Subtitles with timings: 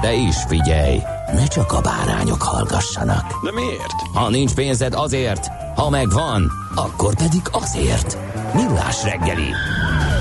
[0.00, 0.98] De is figyelj,
[1.34, 3.44] ne csak a bárányok hallgassanak.
[3.44, 3.92] De miért?
[4.14, 8.18] Ha nincs pénzed azért, ha megvan, akkor pedig azért.
[8.54, 9.50] Millás reggeli.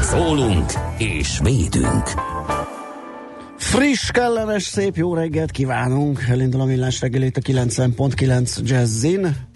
[0.02, 2.04] Szólunk és védünk.
[3.58, 6.26] Friss, kellemes, szép jó reggelt kívánunk.
[6.30, 9.50] Elindul a millás reggelét a 90.9 Jazzin.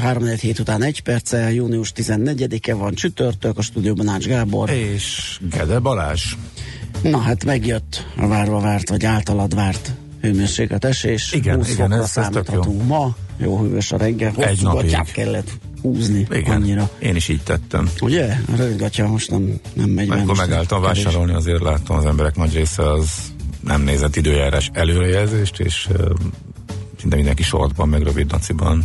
[0.00, 4.70] 3 hét után egy perccel, június 14-e van csütörtök, a stúdióban Ács Gábor.
[4.70, 6.34] És Gede Balázs.
[7.02, 11.32] Na hát megjött a várva várt, vagy általad várt hőmérséklet esés.
[11.32, 13.14] Igen, 20 igen, ez- ez tök számíthatunk ma.
[13.36, 14.32] Jó hűvös a reggel.
[14.36, 15.50] Egy Hosszú gatyát kellett
[15.82, 16.90] húzni Igen, annyira.
[16.98, 17.90] én is így tettem.
[18.00, 18.36] Ugye?
[18.52, 20.10] A rövid gatya most nem, nem megy.
[20.10, 23.10] Amikor megálltam vásárolni, azért láttam az emberek nagy része az
[23.64, 26.10] nem nézett időjárás előrejelzést, és uh,
[27.00, 28.84] szinte mindenki sortban, meg rövid naciban.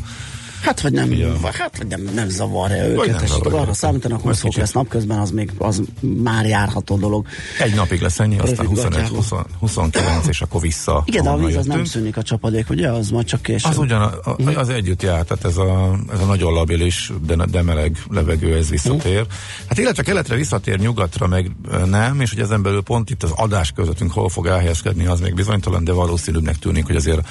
[0.65, 1.35] Hát vagy nem, Ja.
[1.41, 4.49] vagy, hát, vagy nem, nem zavarja őket, nem és zavarja arra számítanak, hogy Vagy fok
[4.49, 4.61] kicsit.
[4.63, 5.81] lesz napközben, az még az
[6.23, 7.25] már járható dolog.
[7.59, 9.15] Egy napig lesz ennyi, aztán Rövid 21, gatyában.
[9.17, 11.03] 20, 29, és akkor vissza.
[11.05, 12.89] Igen, de a víz az nem szűnik a csapadék, ugye?
[12.91, 13.71] Az majd csak később.
[13.71, 17.35] Az ugyan, a- a- az együtt jár, tehát ez a, ez a nagyon labilis, de,
[17.51, 19.25] de meleg levegő, ez visszatér.
[19.67, 21.51] Hát illetve keletre visszatér, nyugatra meg
[21.85, 25.33] nem, és hogy ezen belül pont itt az adás közöttünk hol fog elhelyezkedni, az még
[25.33, 27.27] bizonytalan, de valószínűbbnek tűnik, hogy azért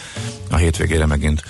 [0.50, 1.42] a hétvégére megint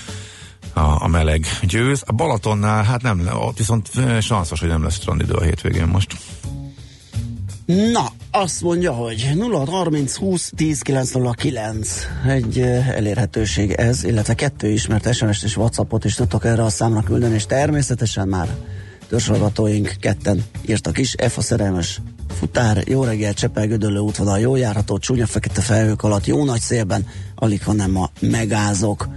[0.74, 2.02] a, a meleg győz.
[2.06, 3.90] A Balatonnál, hát nem, ott viszont
[4.20, 6.16] sanszos, hogy nem lesz strandidő a hétvégén most.
[7.66, 14.86] Na, azt mondja, hogy 0 30 20 10 909 egy elérhetőség ez, illetve kettő is,
[14.86, 18.56] mert SMS-t és Whatsappot is tudtok erre a számra küldeni, és természetesen már
[19.08, 21.14] törzsragatóink ketten írtak is.
[21.28, 22.00] F a szerelmes
[22.38, 27.06] futár, jó reggel, Csepel, Gödöllő útvonal, jó járható, csúnya fekete felhők alatt, jó nagy szélben,
[27.34, 29.08] alig ha nem a megázok.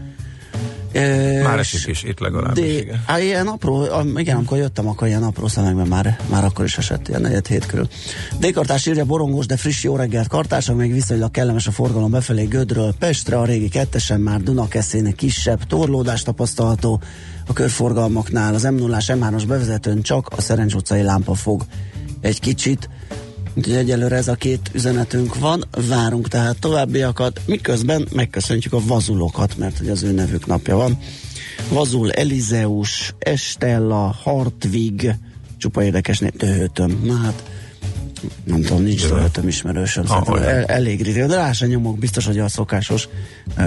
[1.43, 2.63] Már esik is, itt legalábbis.
[2.63, 3.03] de, igen.
[3.05, 3.85] á, ilyen apró,
[4.15, 7.65] igen, amikor jöttem, akkor ilyen apró szemekben már, már akkor is esett, ilyen negyed hét
[7.65, 7.87] körül.
[8.39, 12.93] D-kartás írja borongós, de friss jó reggelt kartások, még viszonylag kellemes a forgalom befelé Gödről,
[12.99, 17.01] Pestre, a régi kettesen már Dunakeszének kisebb torlódás tapasztalható
[17.47, 21.65] a körforgalmaknál, az m 0 M3-as bevezetőn csak a Szerencs utcai lámpa fog
[22.21, 22.89] egy kicsit,
[23.57, 29.77] Úgyhogy egyelőre ez a két üzenetünk van, várunk tehát továbbiakat, miközben megköszöntjük a vazulokat, mert
[29.77, 30.97] hogy az ő nevük napja van.
[31.69, 35.15] Vazul, Elizeus, Estella, Hartvig,
[35.57, 36.99] csupa érdekes név, Töhötöm.
[37.03, 37.43] Na hát,
[38.43, 39.07] nem tudom, nincs.
[39.07, 40.03] Töhötöm ismerősöm.
[40.07, 43.07] Ah, Szerintem el, elég ritka, de rá sem nyomok, biztos, hogy a szokásos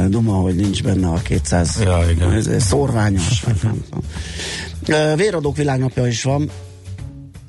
[0.09, 2.33] duma, hogy nincs benne a 200 Ja, igen.
[2.33, 3.45] ez- szorványos,
[5.17, 6.51] Véradók világnapja is van,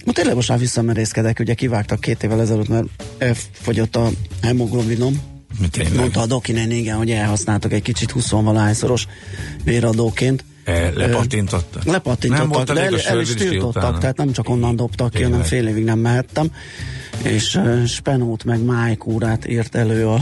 [0.06, 2.86] Ma tényleg most már visszamerészkedek, ugye kivágtak két évvel ezelőtt, mert
[3.18, 4.10] elfogyott a
[4.42, 5.22] hemoglobinom.
[5.72, 5.96] Tényleg.
[5.96, 9.08] Mondta a Doki néni, igen, hogy elhasználtak egy kicsit 20 valahányszoros
[9.64, 10.44] véradóként.
[10.64, 11.84] E, lepattintottak?
[11.84, 13.98] Lepattintottak, Nem volt de el, el is tiltottak, utána?
[13.98, 16.52] tehát nem csak onnan dobtak ki, hanem fél évig nem mehettem.
[17.24, 20.20] És Spenót meg májkúrát írt elő a,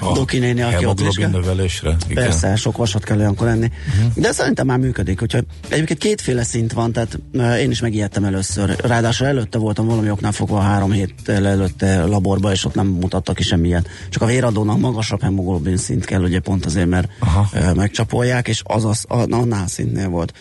[0.00, 1.30] a Doki néni, aki ott vizsgál.
[1.30, 1.96] növelésre.
[2.08, 2.24] Igen.
[2.24, 3.70] Persze, sok vasat kell olyankor enni.
[3.98, 4.12] Uh-huh.
[4.14, 7.18] De szerintem már működik, úgyhogy egyébként kétféle szint van, tehát
[7.60, 8.76] én is megijedtem először.
[8.80, 13.42] Ráadásul előtte voltam valami oknál fogva három héttel előtte laborba, és ott nem mutattak ki
[13.42, 13.86] semmilyen.
[14.08, 17.74] Csak a véradónak magasabb hemoglobin szint kell, ugye pont azért, mert Aha.
[17.74, 20.32] megcsapolják, és az, az annál szintnél volt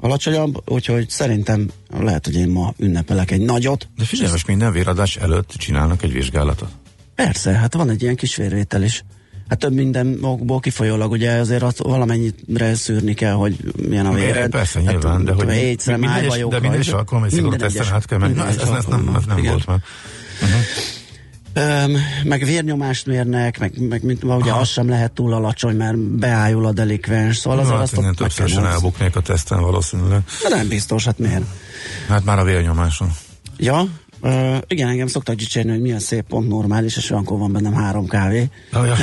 [0.00, 3.88] alacsonyabb, úgyhogy szerintem lehet, hogy én ma ünnepelek egy nagyot.
[3.96, 6.68] De figyelj, most minden véradás előtt csinálnak egy vizsgálatot.
[7.14, 9.04] Persze, hát van egy ilyen kis vérvétel is.
[9.48, 13.56] Hát több minden okból kifolyólag, ugye azért azt valamennyire szűrni kell, hogy
[13.88, 14.50] milyen a véred.
[14.50, 17.68] Persze, Hát, nyilván, de hogy Éjszre, minden, májbajokra, de minden is alkalom, egy szigorú minden
[17.68, 18.32] teszten át kell menni.
[18.32, 19.82] Na, minden ez, ez, nem, nem alkalommal, volt meg.
[21.56, 26.66] Öm, meg vérnyomást mérnek, meg, meg mint, ugye az sem lehet túl alacsony, mert beájul
[26.66, 30.20] a delikvens, szóval azért Hát azt többszörösen kell elbuknék a teszten valószínűleg.
[30.42, 31.44] De nem biztos, hát miért?
[32.08, 33.10] Hát már a vérnyomáson.
[33.56, 33.86] Ja,
[34.26, 38.06] Uh, igen, engem szoktak dicsérni, hogy milyen szép pont normális, és olyankor van bennem három
[38.06, 38.48] kávé.
[38.72, 38.94] Ja,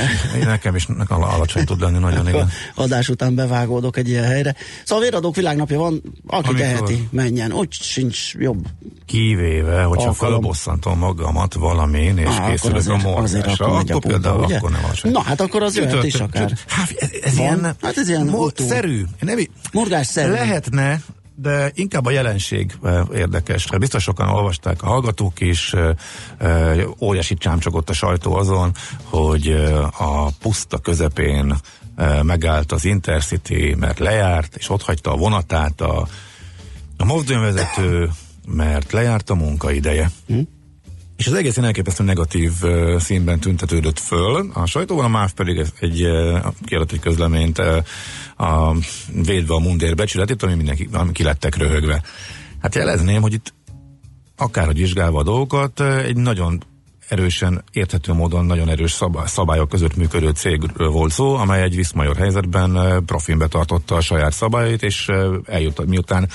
[0.46, 2.50] nekem is nekem alacsony tud lenni nagyon, igen.
[2.76, 4.56] Adás után bevágódok egy ilyen helyre.
[4.84, 7.52] Szóval a véradók világnapja van, aki Amikor- teheti, menjen.
[7.52, 8.66] Úgy sincs jobb.
[9.06, 10.32] Kivéve, hogyha Alkalom.
[10.34, 14.58] felbosszantom magamat valamin, és Á, készülök a azért- azért morgásra, akkor a akkor például ugye?
[14.58, 15.12] akkor nem alacsony.
[15.12, 16.52] Na, hát akkor az jöhet is akár.
[16.68, 18.66] Hát ez, ez ilyen, Hát ez ilyen utó.
[18.68, 19.04] szerű.
[19.20, 19.38] Nem,
[19.72, 20.32] Morgásszerű.
[20.32, 21.00] Lehetne,
[21.36, 22.78] de inkább a jelenség
[23.14, 23.68] érdekes.
[23.70, 25.74] Hát Biztos sokan olvasták a hallgatók is,
[27.00, 28.72] óriási csámcsogott a sajtó azon,
[29.04, 29.48] hogy
[29.98, 31.56] a puszta közepén
[32.22, 36.08] megállt az Intercity, mert lejárt, és ott hagyta a vonatát a,
[36.98, 38.10] a mozdonyvezető,
[38.48, 40.12] mert lejárt a munkaideje.
[41.18, 44.50] És az egész ilyen elképesztő negatív uh, színben tüntetődött föl.
[44.54, 47.78] A sajtóban a MÁV pedig egy uh, kiadott egy közleményt uh,
[48.36, 48.76] a,
[49.26, 52.02] védve a mundér becsületét, ami mindenki ami ki lettek röhögve.
[52.62, 53.54] Hát jelezném, hogy itt
[54.38, 56.64] akárhogy vizsgálva a dolgokat, egy nagyon
[57.08, 62.16] erősen, érthető módon nagyon erős szabály, szabályok között működő cégről volt szó, amely egy viszmajor
[62.16, 66.30] helyzetben profin betartotta a saját szabályait, és uh, eljut, miután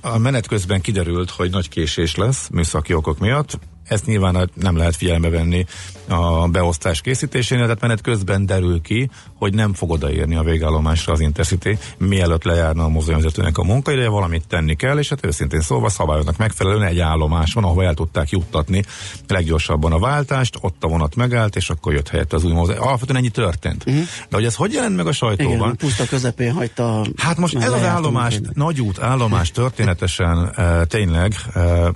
[0.00, 3.58] a menet közben kiderült, hogy nagy késés lesz műszaki okok miatt,
[3.92, 5.64] ezt nyilván nem lehet figyelembe venni
[6.08, 11.20] a beosztás készítésénél, tehát menet közben derül ki, hogy nem fog odaérni a végállomásra az
[11.20, 16.36] Intercity, mielőtt lejárna a mozdonyvezetőnek a munkaideje, valamit tenni kell, és hát őszintén szólva szabályoknak
[16.36, 18.84] megfelelően egy állomás van, ahol el tudták juttatni
[19.28, 22.76] leggyorsabban a váltást, ott a vonat megállt, és akkor jött helyett az új mozdony.
[22.76, 23.84] Alapvetően ennyi történt.
[23.86, 24.02] Uh-huh.
[24.28, 25.56] De hogy ez hogy jelent meg a sajtóban?
[25.56, 27.06] Igen, puszta közepén hagyta.
[27.16, 28.66] Hát most ez az állomás, munkaideje.
[28.66, 31.92] nagyút állomás történetesen e, tényleg e,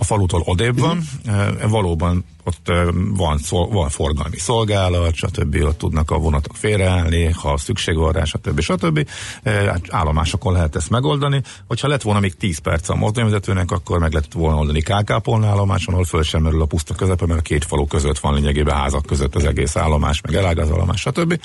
[0.00, 5.56] a falutól odébb van, e, valóban ott e, van, szol, van forgalmi szolgálat, stb.
[5.62, 8.60] ott tudnak a vonatok félreállni, ha szükség van rá, stb.
[8.60, 9.08] stb.
[9.42, 11.42] E, hát állomásokon lehet ezt megoldani.
[11.66, 15.46] Hogyha lett volna még 10 perc a mozdonyvezetőnek, akkor meg lehetett volna oldani KK Polna
[15.46, 18.76] állomáson, ahol föl sem merül a puszta közepe, mert a két falu között van lényegében
[18.76, 21.40] házak között az egész állomás, meg elágaz állomás, stb.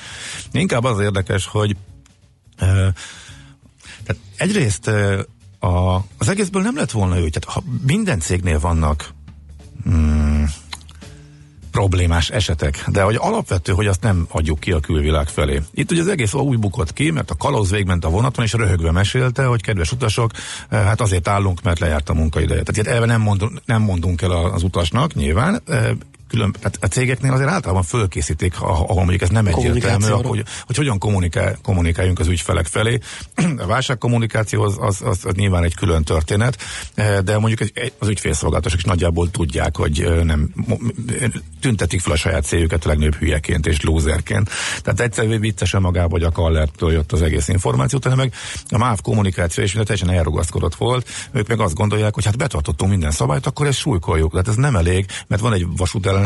[0.52, 1.76] Inkább az érdekes, hogy
[4.04, 4.90] tehát egyrészt
[5.58, 9.14] a, az egészből nem lett volna ő, tehát ha minden cégnél vannak
[9.88, 10.44] mm,
[11.76, 15.62] problémás esetek, de hogy alapvető, hogy azt nem adjuk ki a külvilág felé.
[15.74, 18.90] Itt ugye az egész úgy bukott ki, mert a kalauz végment a vonaton, és röhögve
[18.90, 20.30] mesélte, hogy kedves utasok,
[20.68, 22.62] eh, hát azért állunk, mert lejárt a munkaideje.
[22.62, 25.90] Tehát itt eleve nem, mondunk, nem mondunk el az utasnak, nyilván, eh,
[26.28, 30.44] külön, tehát a cégeknél azért általában fölkészítik, ah- ahol mondjuk ez nem egyértelmű, akkor, hogy,
[30.66, 32.98] hogy hogyan kommunikál, kommunikáljunk az ügyfelek felé.
[33.58, 36.62] A válságkommunikáció az, az, az, az nyilván egy külön történet,
[37.24, 40.52] de mondjuk egy- az ügyfélszolgálatosok is nagyjából tudják, hogy nem
[41.60, 44.50] tüntetik fel a saját céljüket a legnagyobb hülyeként és lúzerként.
[44.82, 48.32] Tehát egyszerűen viccesen magába, hogy a Kallertől jött az egész információ, hanem meg
[48.68, 51.08] a MÁV kommunikáció minden teljesen elrugaszkodott volt.
[51.32, 54.30] Ők meg azt gondolják, hogy hát betartottunk minden szabályt, akkor ezt súlykoljuk.
[54.30, 55.66] Tehát ez nem elég, mert van egy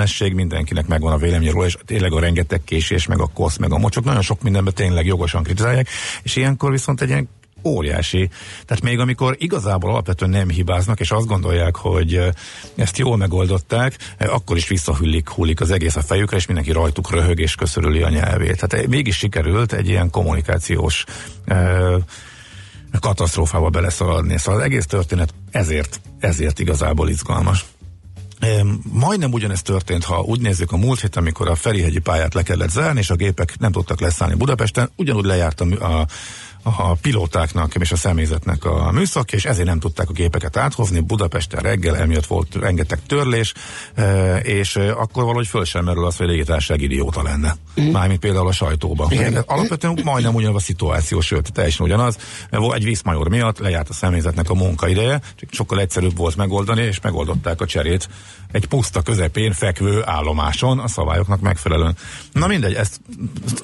[0.01, 3.73] vasútellenesség, mindenkinek megvan a véleménye róla, és tényleg a rengeteg késés, meg a kosz, meg
[3.73, 5.89] a mocsok, nagyon sok mindenben tényleg jogosan kritizálják,
[6.23, 7.29] és ilyenkor viszont egy ilyen
[7.65, 8.29] óriási.
[8.65, 12.21] Tehát még amikor igazából alapvetően nem hibáznak, és azt gondolják, hogy
[12.77, 17.39] ezt jól megoldották, akkor is visszahüllik, hullik az egész a fejükre, és mindenki rajtuk röhög
[17.39, 18.55] és köszörüli a nyelvét.
[18.55, 21.05] Tehát eh, mégis sikerült egy ilyen kommunikációs
[23.01, 24.39] katasztrófába beleszaladni.
[24.39, 27.65] Szóval az egész történet ezért, ezért igazából izgalmas.
[28.41, 32.43] Em, Majdnem ugyanezt történt, ha úgy nézzük a múlt hét, amikor a Ferihegyi pályát le
[32.43, 36.07] kellett zárni, és a gépek nem tudtak leszállni Budapesten, ugyanúgy lejárt a, a,
[36.63, 41.01] a pilótáknak és a személyzetnek a műszak, és ezért nem tudták a gépeket áthozni.
[41.01, 43.55] Budapesten reggel emiatt volt rengeteg törlés,
[43.95, 47.57] e, és e, akkor valahogy föl sem merül az, hogy a légitársaság idióta lenne.
[47.93, 49.13] Mármint például a sajtóban.
[49.47, 52.17] Alapvetően majdnem ugyanaz a szituáció, sőt, teljesen ugyanaz.
[52.51, 57.61] Egy vízmajor miatt lejárt a személyzetnek a munkaideje, csak sokkal egyszerűbb volt megoldani, és megoldották
[57.61, 58.09] a cserét
[58.53, 61.97] egy puszta közepén fekvő állomáson a szabályoknak megfelelően.
[62.33, 62.91] Na mindegy, ez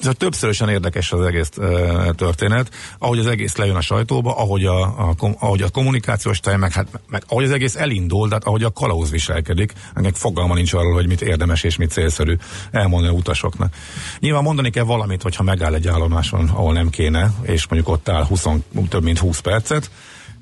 [0.01, 4.81] ez többszörösen érdekes az egész e, történet, ahogy az egész lejön a sajtóba, ahogy a,
[4.81, 8.71] a, ahogy a kommunikációs tej, meg, hát, meg ahogy az egész elindul, tehát ahogy a
[8.71, 12.35] kalauz viselkedik, ennek fogalma nincs arról, hogy mit érdemes és mit célszerű
[12.71, 13.73] elmondani a utasoknak.
[14.19, 18.25] Nyilván mondani kell valamit, hogyha megáll egy állomáson, ahol nem kéne, és mondjuk ott áll
[18.25, 18.45] 20,
[18.89, 19.89] több mint 20 percet,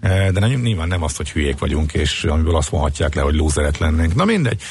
[0.06, 3.36] Eh, de nem, nyilván nem azt, hogy hülyék vagyunk, és amiből azt mondhatják le, hogy
[3.36, 4.16] lúzerek lennénk.
[4.16, 4.62] Na mindegy.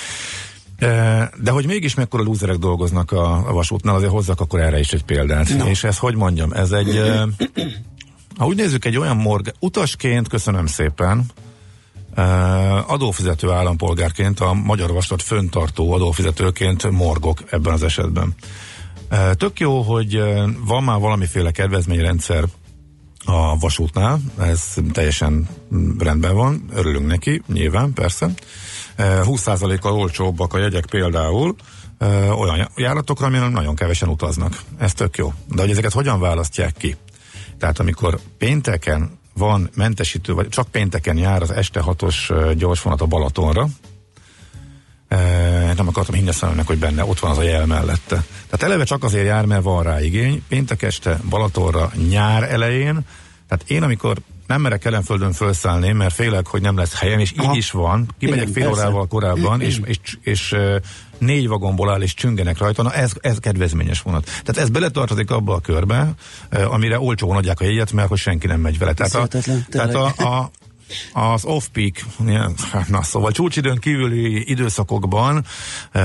[1.42, 5.04] De hogy mégis mekkora lúzerek dolgoznak a, a vasútnál, azért hozzak akkor erre is egy
[5.04, 5.56] példát.
[5.56, 5.66] No.
[5.66, 7.00] És ez hogy mondjam, ez egy,
[8.38, 11.24] ha úgy nézzük, egy olyan morg, utasként köszönöm szépen,
[12.86, 18.34] adófizető állampolgárként, a Magyar Vasút föntartó adófizetőként morgok ebben az esetben.
[19.32, 20.22] Tök jó, hogy
[20.64, 22.44] van már valamiféle kedvezményrendszer
[23.24, 28.30] a vasútnál, ez teljesen mm, rendben van, örülünk neki, nyilván, persze.
[28.98, 31.56] 20%-kal olcsóbbak a jegyek például,
[32.38, 34.60] olyan járatokra, amilyen nagyon kevesen utaznak.
[34.78, 35.32] Ez tök jó.
[35.48, 36.96] De hogy ezeket hogyan választják ki?
[37.58, 43.68] Tehát amikor pénteken van mentesítő, vagy csak pénteken jár az este hatos gyorsvonat a Balatonra,
[45.76, 48.24] nem akartam hinni a hogy benne ott van az a jel mellette.
[48.46, 50.42] Tehát eleve csak azért jár, mert van rá igény.
[50.48, 53.06] Péntek este Balatonra nyár elején,
[53.48, 57.50] tehát én amikor nem merek Kelenföldön felszállni, mert félek, hogy nem lesz helyem, és Aha.
[57.50, 58.08] így is van.
[58.18, 58.80] Kimegyek fél persze.
[58.80, 60.56] órával korábban, és, és, és
[61.18, 64.24] négy vagomból áll, és csüngenek rajta, na ez, ez kedvezményes vonat.
[64.24, 66.14] Tehát ez beletartozik abba a körbe,
[66.50, 68.92] amire olcsón adják a jegyet, mert hogy senki nem megy vele.
[68.92, 69.38] Tehát a,
[69.70, 70.50] tehát a, a,
[71.12, 72.04] az off-peak,
[72.88, 75.44] na szóval csúcsidőn kívüli időszakokban
[75.92, 76.00] e,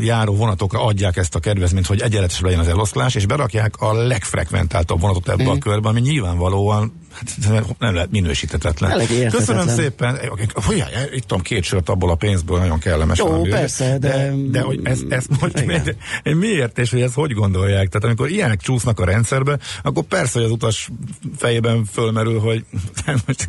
[0.00, 5.00] járó vonatokra adják ezt a kedvezményt, hogy egyenletes legyen az eloszlás, és berakják a legfrekventáltabb
[5.00, 5.46] vonatot ebbe mm.
[5.46, 5.60] a mhm.
[5.60, 9.06] körbe, ami nyilvánvalóan hát nem lehet minősítetetlen.
[9.30, 10.18] Köszönöm szépen.
[10.54, 13.18] Hogyan, ittam két sört abból a pénzből, nagyon kellemes.
[13.18, 13.48] Jó, valami.
[13.48, 14.08] persze, de...
[14.08, 17.88] De, de hogy ez, ez most miért, miért, és hogy ezt hogy gondolják?
[17.88, 20.88] Tehát amikor ilyenek csúsznak a rendszerbe, akkor persze, hogy az utas
[21.36, 22.64] fejében fölmerül, hogy
[23.26, 23.48] most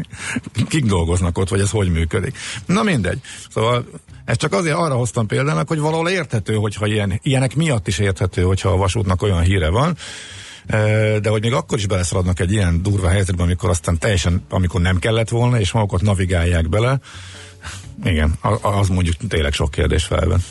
[0.67, 2.37] kik dolgoznak ott, vagy ez hogy működik.
[2.65, 3.19] Na mindegy.
[3.49, 3.85] Szóval
[4.25, 8.41] ezt csak azért arra hoztam példának, hogy valahol érthető, hogyha ilyen, ilyenek miatt is érthető,
[8.41, 9.97] hogyha a vasútnak olyan híre van,
[11.21, 14.99] de hogy még akkor is beleszaladnak egy ilyen durva helyzetbe, amikor aztán teljesen, amikor nem
[14.99, 16.99] kellett volna, és magukat navigálják bele,
[18.03, 20.43] igen, az mondjuk tényleg sok kérdés felben.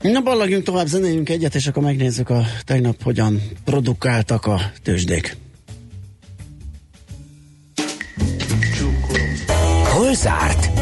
[0.00, 5.36] Na ballagjunk tovább, zenéljünk egyet, és akkor megnézzük a tegnap hogyan produkáltak a tőzsdék.
[9.84, 10.81] Hol zárt?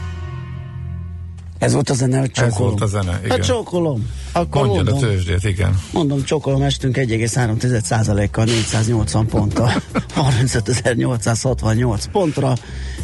[1.61, 2.73] Ez volt a zene, hogy csókolom.
[2.73, 3.29] Ez volt a zene, igen.
[3.29, 4.09] Hát csókolom.
[4.31, 5.79] Akkor Mondjad mondom, a tőzsdét, igen.
[5.93, 9.71] Mondom, csókolom, estünk 1,3%-kal 480 pontra,
[10.15, 12.53] 35.868 pontra.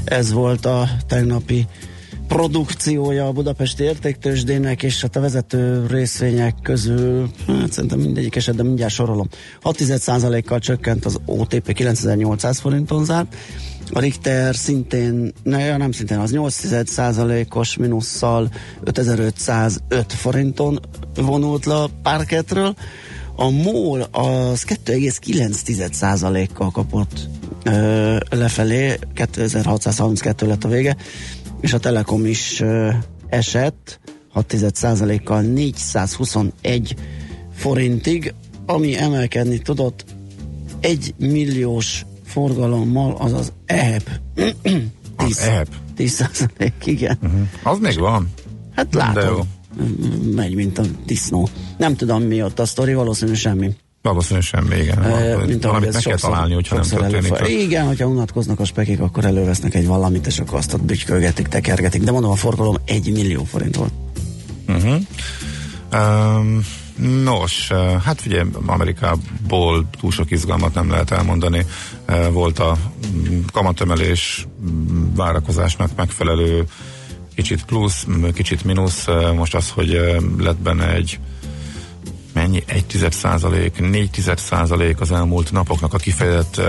[0.03, 1.67] Ez volt a tegnapi
[2.27, 8.93] produkciója a Budapesti Értéktősdének, és hát a vezető részvények közül, hát szerintem mindegyik esetben mindjárt
[8.93, 9.27] sorolom.
[9.63, 13.35] 6% kal csökkent az OTP 9800 forinton zárt,
[13.91, 18.49] a Richter szintén, ne, nem szintén, az 8% os minusszal
[18.83, 20.79] 5505 forinton
[21.15, 22.75] vonult le a parketről.
[23.35, 27.29] A MOL az 2,9%-kal kapott
[27.63, 30.95] ö, lefelé, 2632 lett a vége,
[31.61, 32.89] és a Telekom is ö,
[33.29, 33.99] esett
[34.35, 36.95] 6%-kal 421
[37.55, 38.33] forintig,
[38.65, 40.05] ami emelkedni tudott
[40.79, 44.09] 1 milliós forgalommal, az az EHEP.
[45.17, 45.67] 10, EHEP?
[45.95, 47.17] 10 százalék, igen.
[47.23, 47.41] Uh-huh.
[47.63, 48.29] Az még van.
[48.75, 49.47] Hát látom.
[50.35, 51.49] Megy, mint a disznó.
[51.77, 53.75] Nem tudom mi ott a sztori, valószínűleg semmi.
[54.01, 55.03] Valószínűleg semmi, igen.
[55.03, 57.13] E, mint valamit meg kell találni, hogyha nem történik.
[57.13, 57.51] Előfaj.
[57.51, 62.03] Igen, hogyha unatkoznak a spekik, akkor elővesznek egy valamit, és akkor azt ott bütykölgetik, tekergetik.
[62.03, 63.91] De mondom, a forgalom egy millió forint volt.
[64.67, 65.01] Uh-huh.
[65.93, 66.61] Um,
[66.97, 71.65] Nos, eh, hát ugye Amerikából túl sok izgalmat nem lehet elmondani.
[72.05, 72.77] Eh, volt a
[73.07, 76.67] mm, kamatemelés mm, várakozásnak megfelelő
[77.35, 79.07] kicsit plusz, kicsit mínusz.
[79.07, 80.01] Eh, most az, hogy
[80.39, 81.19] lett benne egy
[82.33, 82.63] mennyi?
[82.65, 86.61] Egy tized százalék, négy tized százalék az elmúlt napoknak a kifejezett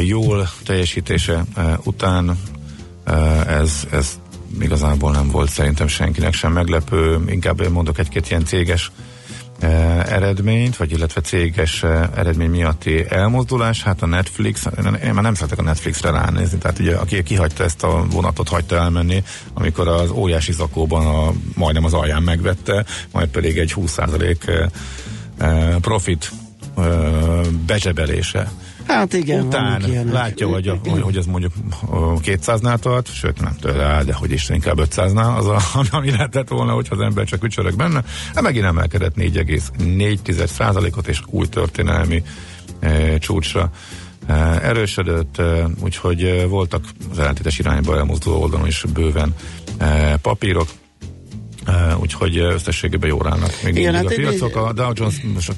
[0.00, 1.44] jól teljesítése
[1.84, 2.38] után
[3.46, 4.18] ez, ez
[4.60, 8.90] igazából nem volt szerintem senkinek sem meglepő, inkább mondok egy-két ilyen céges
[10.08, 11.82] eredményt, vagy illetve céges
[12.16, 14.66] eredmény miatti elmozdulás, hát a Netflix,
[15.04, 18.76] én már nem szeretek a Netflixre ránézni, tehát ugye aki kihagyta ezt a vonatot, hagyta
[18.76, 19.22] elmenni,
[19.54, 24.70] amikor az óriási zakóban a, majdnem az alján megvette, majd pedig egy 20%
[25.80, 26.32] profit
[27.66, 28.52] bezsebelése
[28.86, 29.46] Hát igen.
[29.46, 31.52] Után látja, hogy, a, hogy ez mondjuk
[32.24, 35.60] 200-nál tart, sőt nem tőle de hogy is inkább 500-nál, az a,
[35.96, 41.46] ami lehetett volna, hogyha az ember csak ücsörök benne, hát megint emelkedett 4,4%-ot és új
[41.46, 42.22] történelmi
[42.80, 43.70] e, csúcsra
[44.26, 49.34] e, erősödött, e, úgyhogy e, voltak az ellentétes irányba elmozduló oldalon is bőven
[49.78, 50.68] e, papírok,
[51.66, 54.56] Uh, úgyhogy összességében jól állnak még Igen, hát a piacok.
[54.56, 55.52] A Dow Jones most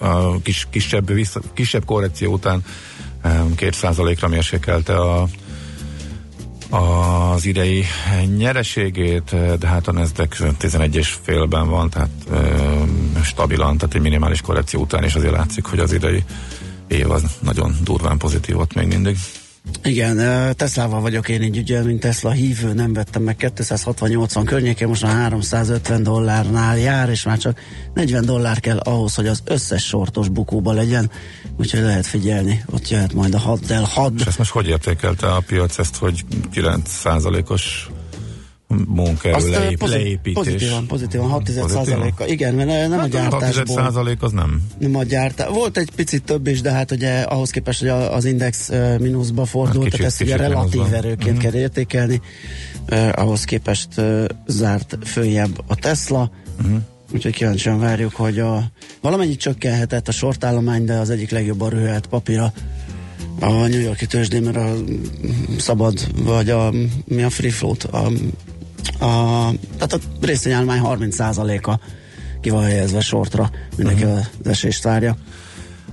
[0.00, 2.64] a, kis, kisebb, vissza, kisebb korrekció után
[3.56, 5.28] két százalékra mérsékelte a
[6.72, 7.84] az idei
[8.36, 14.80] nyereségét, de hát a Nasdaq 11 félben van, tehát e, stabilan, tehát egy minimális korrekció
[14.80, 16.24] után is azért látszik, hogy az idei
[16.88, 19.16] év az nagyon durván pozitív ott még mindig.
[19.84, 20.16] Igen,
[20.56, 25.12] Teslával vagyok én így, ugye, mint Tesla hívő, nem vettem meg 260-80 környékén, most már
[25.12, 27.60] 350 dollárnál jár, és már csak
[27.94, 31.10] 40 dollár kell ahhoz, hogy az összes sortos bukóba legyen,
[31.56, 34.12] úgyhogy lehet figyelni, ott jöhet majd a haddel had.
[34.18, 37.88] És ezt most hogy értékelte a piac ezt, hogy 9%-os
[38.88, 40.32] munkaerő Azt, leép, pozit- leépítés?
[40.44, 42.26] Pozitívan, pozitívan, 6 százaléka.
[42.26, 43.90] Igen, mert nem a Hát, gyártásból.
[43.92, 44.62] 6% az nem.
[44.78, 45.48] Nem a gyártá...
[45.48, 49.44] Volt egy picit több is, de hát ugye ahhoz képest, hogy a- az index mínuszba
[49.44, 50.96] fordult, Hát kicsit- tehát ezt ugye kicsit relatív mínuszba.
[50.96, 51.38] erőként Mhm.
[51.46, 52.20] kell értékelni.
[52.90, 56.30] Uh, ahhoz képest uh, zárt följebb a Tesla.
[56.62, 56.74] Mhm.
[57.14, 58.64] Úgyhogy kíváncsian várjuk, hogy a,
[59.00, 62.52] valamennyit csökkenhetett a sortállomány, de az egyik legjobban röhelt papíra
[63.40, 66.72] a New Yorki tőzsdén, mert a mm, szabad, vagy a,
[67.04, 68.08] mi a free float, a,
[68.98, 71.78] a, tehát a részvényállomány 30%-a
[72.40, 74.12] ki van helyezve sortra, mindenki Mhm.
[74.12, 75.16] az esést várja.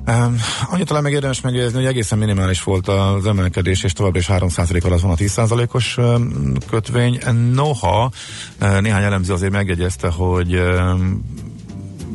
[0.08, 0.36] Um,
[0.70, 4.84] annyit talán meg érdemes megjegyezni, hogy egészen minimális volt az emelkedés, és továbbra is 3%
[4.84, 7.20] alatt van a 10%-os um, kötvény.
[7.54, 8.12] Noha
[8.80, 11.24] néhány elemző azért megjegyezte, hogy um,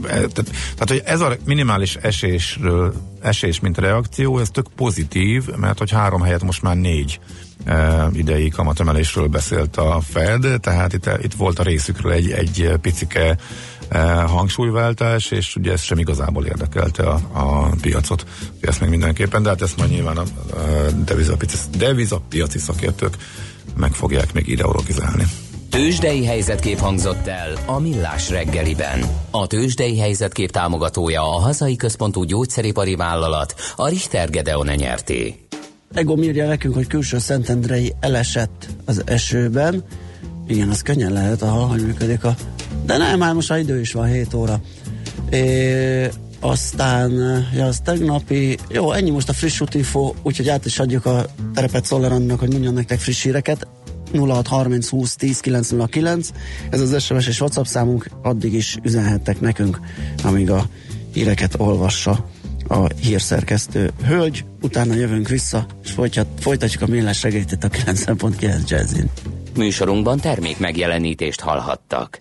[0.06, 0.32] tehát,
[0.74, 6.22] tehát, hogy ez a minimális esésről, esés, mint reakció, ez tök pozitív, mert hogy három
[6.22, 7.20] helyet most már négy
[7.64, 13.36] e, idei kamatemelésről beszélt a Fed, tehát itt, itt volt a részükről egy, egy picike
[13.88, 18.26] e, hangsúlyváltás, és ugye ez sem igazából érdekelte a, a piacot.
[18.60, 20.22] Ezt meg mindenképpen, de hát ezt majd nyilván a,
[20.56, 23.16] a devizapiaci, devizapiaci szakértők
[23.76, 25.24] meg fogják még ideologizálni.
[25.70, 29.04] Tőzsdei helyzetkép hangzott el a Millás reggeliben.
[29.30, 35.34] A Tőzsdei helyzetkép támogatója a hazai központú gyógyszeripari vállalat, a Richter Gedeon nyerté.
[35.94, 39.84] Ego írja nekünk, hogy külső Szentendrei elesett az esőben.
[40.46, 42.34] Igen, az könnyen lehet, a hogy működik a...
[42.86, 44.60] De nem, már most a idő is van, 7 óra.
[45.30, 46.08] É,
[46.40, 47.12] aztán,
[47.54, 51.84] ja, az tegnapi, jó, ennyi most a friss útinfo, úgyhogy át is adjuk a terepet
[51.84, 53.66] Szolerannak, hogy mondjon nektek friss híreket.
[54.18, 56.28] 0630 20 10 909,
[56.70, 59.80] ez az SMS és WhatsApp számunk, addig is üzenhettek nekünk,
[60.22, 60.66] amíg a
[61.12, 62.28] híreket olvassa
[62.68, 68.68] a hírszerkesztő hölgy, utána jövünk vissza, és folytat, folytatjuk a millás segélyt itt a 90.9
[68.68, 69.10] Jazzin.
[69.56, 72.18] Műsorunkban termék megjelenítést hallhattak.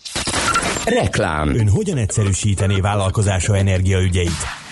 [0.85, 1.49] Reklám.
[1.55, 4.62] Ön hogyan egyszerűsítené vállalkozása energiaügyeit?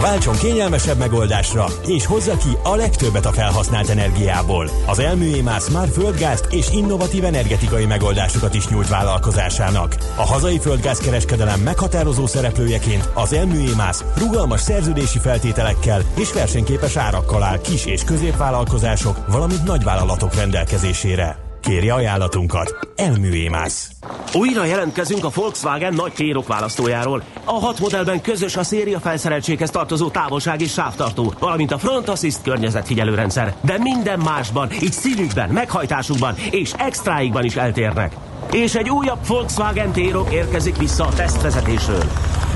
[0.00, 4.70] Váltson kényelmesebb megoldásra, és hozza ki a legtöbbet a felhasznált energiából.
[4.86, 9.96] Az Elműémász már földgázt és innovatív energetikai megoldásokat is nyújt vállalkozásának.
[10.16, 17.86] A hazai földgázkereskedelem meghatározó szereplőjeként az Elműémász rugalmas szerződési feltételekkel és versenyképes árakkal áll kis-
[17.86, 21.45] és középvállalkozások, valamint nagyvállalatok rendelkezésére.
[21.66, 22.78] Kérje ajánlatunkat!
[22.96, 23.90] Elműémász!
[24.34, 27.22] Újra jelentkezünk a Volkswagen nagy térok választójáról.
[27.44, 33.14] A hat modellben közös a széria felszereltséghez tartozó távolsági sávtartó, valamint a Front Assist környezetfigyelő
[33.14, 33.54] rendszer.
[33.60, 38.16] De minden másban, így színükben, meghajtásukban és extráikban is eltérnek.
[38.52, 42.04] És egy újabb Volkswagen térok érkezik vissza a tesztvezetésről.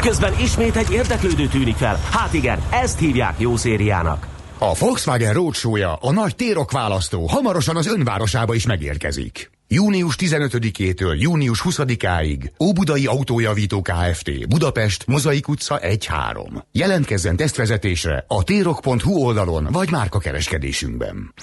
[0.01, 2.01] Közben ismét egy érdeklődő tűnik fel.
[2.11, 4.27] Hát igen, ezt hívják jó szériának.
[4.63, 9.51] A Volkswagen Roadshow-ja, a nagy térok választó, hamarosan az önvárosába is megérkezik.
[9.69, 14.49] Június 15-től június 20-áig Óbudai Autójavító Kft.
[14.49, 16.63] Budapest, Mozaik utca 1-3.
[16.73, 21.35] Jelentkezzen tesztvezetésre a térok.hu oldalon vagy márkakereskedésünkben.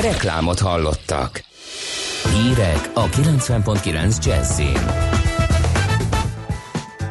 [0.00, 1.44] Reklámot hallottak.
[2.32, 5.13] Hírek a 90.9 Jazzin.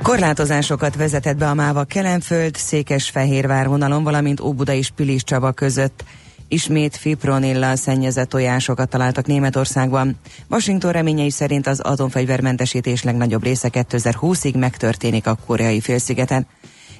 [0.03, 6.03] Korlátozásokat vezetett be a MÁVA Kelenföld, Székesfehérvár vonalon, valamint Óbuda és Pilis Csaba között.
[6.47, 10.19] Ismét fipronillal szennyezett tojásokat találtak Németországban.
[10.49, 16.47] Washington reményei szerint az atomfegyvermentesítés legnagyobb része 2020-ig megtörténik a koreai félszigeten.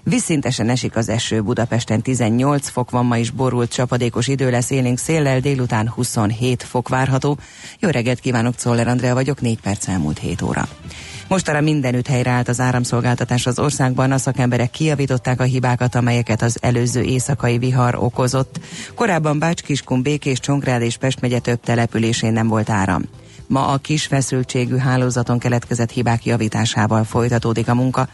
[0.03, 4.97] Visszintesen esik az eső, Budapesten 18 fok van, ma is borult csapadékos idő lesz élénk
[4.97, 7.37] széllel, délután 27 fok várható.
[7.79, 10.67] Jó reggelt kívánok, Czoller Andrea vagyok, 4 perc elmúlt 7 óra.
[11.33, 17.01] Mostanra mindenütt helyreállt az áramszolgáltatás az országban, a szakemberek kijavították a hibákat, amelyeket az előző
[17.01, 18.59] éjszakai vihar okozott.
[18.95, 23.03] Korábban Bács-Kiskun, Békés, Csongrád és Pest megye több településén nem volt áram.
[23.47, 28.07] Ma a kis feszültségű hálózaton keletkezett hibák javításával folytatódik a munka.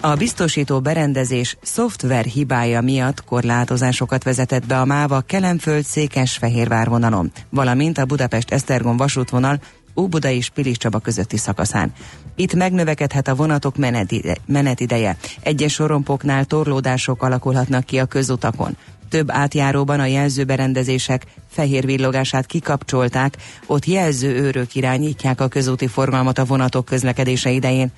[0.00, 7.98] A biztosító berendezés szoftver hibája miatt korlátozásokat vezetett be a MÁVA Kelenföld Székesfehérvár vonalon, valamint
[7.98, 9.60] a Budapest-Esztergom vasútvonal
[9.96, 11.92] Óbuda és Pilis Csaba közötti szakaszán.
[12.34, 15.16] Itt megnövekedhet a vonatok menetide, menetideje.
[15.42, 18.76] Egyes sorompoknál torlódások alakulhatnak ki a közutakon.
[19.08, 26.84] Több átjáróban a jelzőberendezések fehér villogását kikapcsolták, ott jelzőőrök irányítják a közúti forgalmat a vonatok
[26.84, 27.90] közlekedése idején.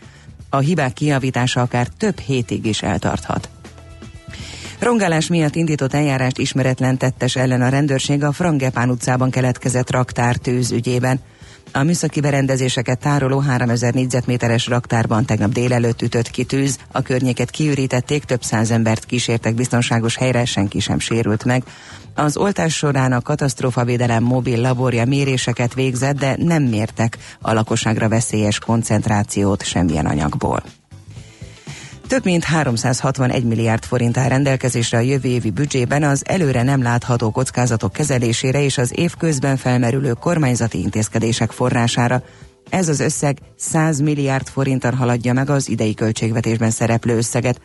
[0.48, 3.48] A hibák kijavítása akár több hétig is eltarthat.
[4.78, 11.20] Rongálás miatt indított eljárást ismeretlen tettes ellen a rendőrség a Frangepán utcában keletkezett raktártűz ügyében.
[11.76, 18.24] A műszaki berendezéseket tároló 3000 négyzetméteres raktárban tegnap délelőtt ütött ki tűz, a környéket kiürítették,
[18.24, 21.62] több száz embert kísértek biztonságos helyre, senki sem sérült meg.
[22.14, 28.58] Az oltás során a katasztrófavédelem mobil laborja méréseket végzett, de nem mértek a lakosságra veszélyes
[28.58, 30.62] koncentrációt semmilyen anyagból.
[32.06, 37.30] Több mint 361 milliárd forint áll rendelkezésre a jövő évi büdzsében az előre nem látható
[37.30, 42.22] kockázatok kezelésére és az év közben felmerülő kormányzati intézkedések forrására.
[42.70, 47.60] Ez az összeg 100 milliárd forintan haladja meg az idei költségvetésben szereplő összeget.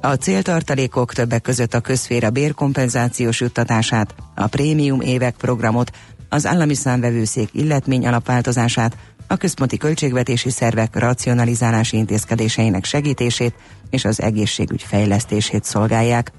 [0.00, 5.90] A céltartalékok többek között a közféra bérkompenzációs juttatását, a prémium évek programot,
[6.28, 8.96] az állami számvevőszék illetmény alapváltozását,
[9.32, 13.54] a központi költségvetési szervek racionalizálási intézkedéseinek segítését
[13.90, 16.32] és az egészségügy fejlesztését szolgálják.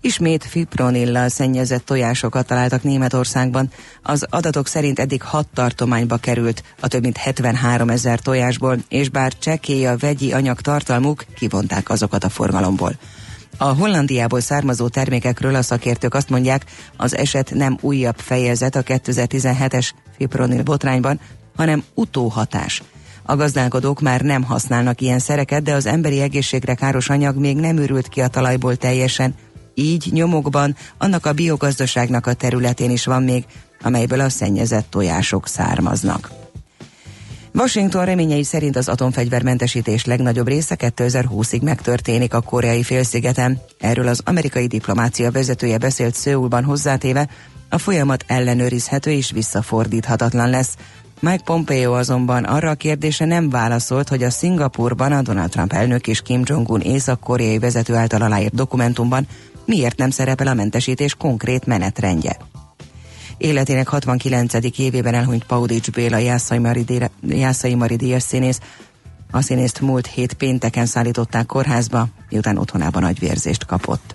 [0.00, 3.70] Ismét fipronillal szennyezett tojásokat találtak Németországban.
[4.02, 9.32] Az adatok szerint eddig hat tartományba került a több mint 73 ezer tojásból, és bár
[9.38, 12.92] csekély a vegyi anyag tartalmuk, kivonták azokat a forgalomból.
[13.58, 16.64] A Hollandiából származó termékekről a szakértők azt mondják,
[16.96, 21.20] az eset nem újabb fejezet a 2017-es fipronil botrányban,
[21.56, 22.82] hanem utóhatás.
[23.22, 27.76] A gazdálkodók már nem használnak ilyen szereket, de az emberi egészségre káros anyag még nem
[27.76, 29.34] ürült ki a talajból teljesen,
[29.74, 33.44] így nyomokban annak a biogazdaságnak a területén is van még,
[33.82, 36.30] amelyből a szennyezett tojások származnak.
[37.54, 43.60] Washington reményei szerint az atomfegyvermentesítés legnagyobb része 2020-ig megtörténik a koreai félszigeten.
[43.78, 47.28] Erről az amerikai diplomácia vezetője beszélt Szőulban hozzátéve,
[47.68, 50.76] a folyamat ellenőrizhető és visszafordíthatatlan lesz.
[51.20, 56.06] Mike Pompeo azonban arra a kérdése nem válaszolt, hogy a Szingapurban a Donald Trump elnök
[56.06, 59.26] és Kim Jong-un észak-koreai vezető által aláírt dokumentumban
[59.64, 62.36] miért nem szerepel a mentesítés konkrét menetrendje.
[63.38, 64.78] Életének 69.
[64.78, 66.16] évében elhunyt Paudics Béla
[67.20, 68.60] Jászai Mari díjas színész.
[69.30, 74.14] A színészt múlt hét pénteken szállították kórházba, miután otthonában agyvérzést kapott.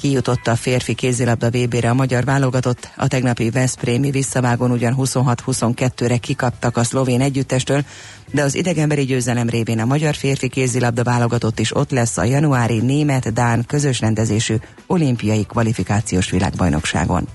[0.00, 6.76] Kijutott a férfi kézilabda VB-re a magyar válogatott, a tegnapi Veszprémi visszavágon ugyan 26-22-re kikaptak
[6.76, 7.84] a szlovén együttestől,
[8.32, 12.78] de az idegenberi győzelem révén a magyar férfi kézilabda válogatott is ott lesz a januári
[12.78, 17.28] német-dán közös rendezésű olimpiai kvalifikációs világbajnokságon.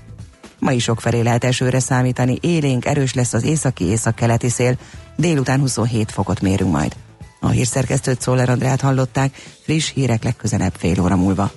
[0.58, 4.78] Ma is felé lehet esőre számítani, élénk, erős lesz az északi északkeleti szél,
[5.16, 6.96] délután 27 fokot mérünk majd.
[7.40, 11.50] A hírszerkesztőt Szoller Andrát hallották, friss hírek legközelebb fél óra múlva.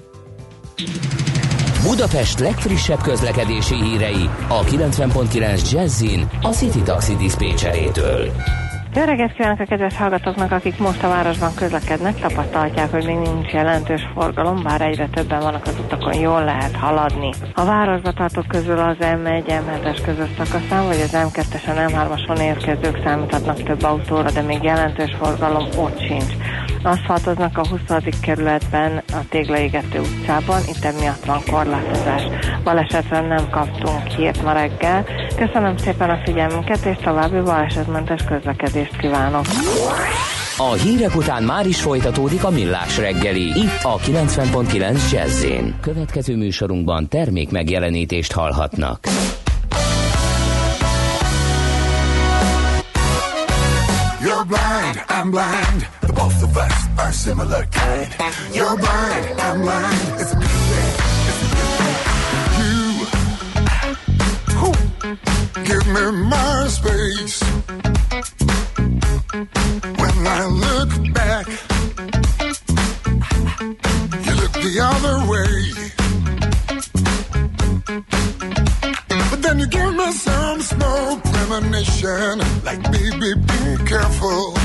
[1.84, 8.32] Budapest legfrissebb közlekedési hírei a 90.9 Jazzin a City Taxi Dispécsejétől.
[8.96, 13.52] Jó reggelt kívánok a kedves hallgatóknak, akik most a városban közlekednek, tapasztalhatják, hogy még nincs
[13.52, 17.30] jelentős forgalom, bár egyre többen vannak az utakon, jól lehet haladni.
[17.54, 23.64] A városba tartók közül az M1, M7-es közös szakaszán, vagy az M2-esen, M3-ason érkezők számíthatnak
[23.64, 26.34] több autóra, de még jelentős forgalom ott sincs.
[26.84, 27.80] Aszfaltoznak a 20.
[28.22, 32.22] kerületben a Téglaégető utcában, itt emiatt van korlátozás.
[32.63, 35.06] Balesetre nem kaptunk hírt ma reggel.
[35.36, 39.46] Köszönöm szépen a figyelmünket, és további balesetmentes közlekedést kívánok.
[40.58, 45.46] A hírek után már is folytatódik a millás reggeli, itt a 90.9 jazz
[45.82, 49.00] Következő műsorunkban termék megjelenítést hallhatnak.
[55.10, 55.88] I'm blind.
[56.02, 58.08] The both of us are similar kind.
[58.54, 60.22] You're blind, I'm blind.
[60.22, 60.96] It's a good thing.
[61.30, 61.48] It's a
[61.80, 61.98] thing.
[62.60, 62.76] You
[64.60, 64.76] whew,
[65.66, 67.44] give me my space.
[70.02, 71.48] When I look back,
[74.26, 75.83] you look the other way.
[81.54, 84.58] Premonition, like baby, be careful.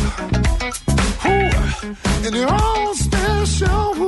[1.26, 4.07] Ooh, in your own special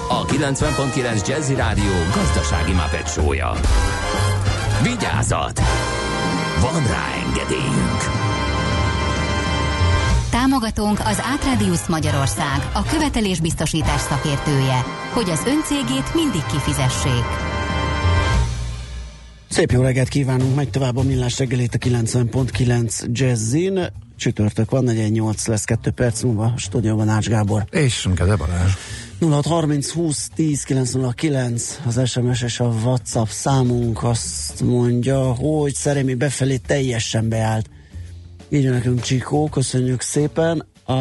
[0.11, 3.51] a 90.9 Jazzy Rádió gazdasági mapetsója.
[4.83, 5.61] Vigyázat!
[6.61, 8.01] Van rá engedélyünk!
[10.29, 17.25] Támogatónk az Átradius Magyarország, a követelésbiztosítás szakértője, hogy az öncégét mindig kifizessék.
[19.49, 23.79] Szép jó reggelt kívánunk, megy tovább a millás reggelét a 90.9 Jazzin.
[24.17, 27.65] Csütörtök van, 48 lesz 2 perc múlva, a stúdióban Ács Gábor.
[27.69, 28.71] És Kede Balázs.
[29.21, 36.57] 0630 20 10 909 az SMS és a WhatsApp számunk azt mondja, hogy Szerémi befelé
[36.57, 37.69] teljesen beállt.
[38.49, 40.65] Írja nekünk Csikó, köszönjük szépen.
[40.85, 40.93] A,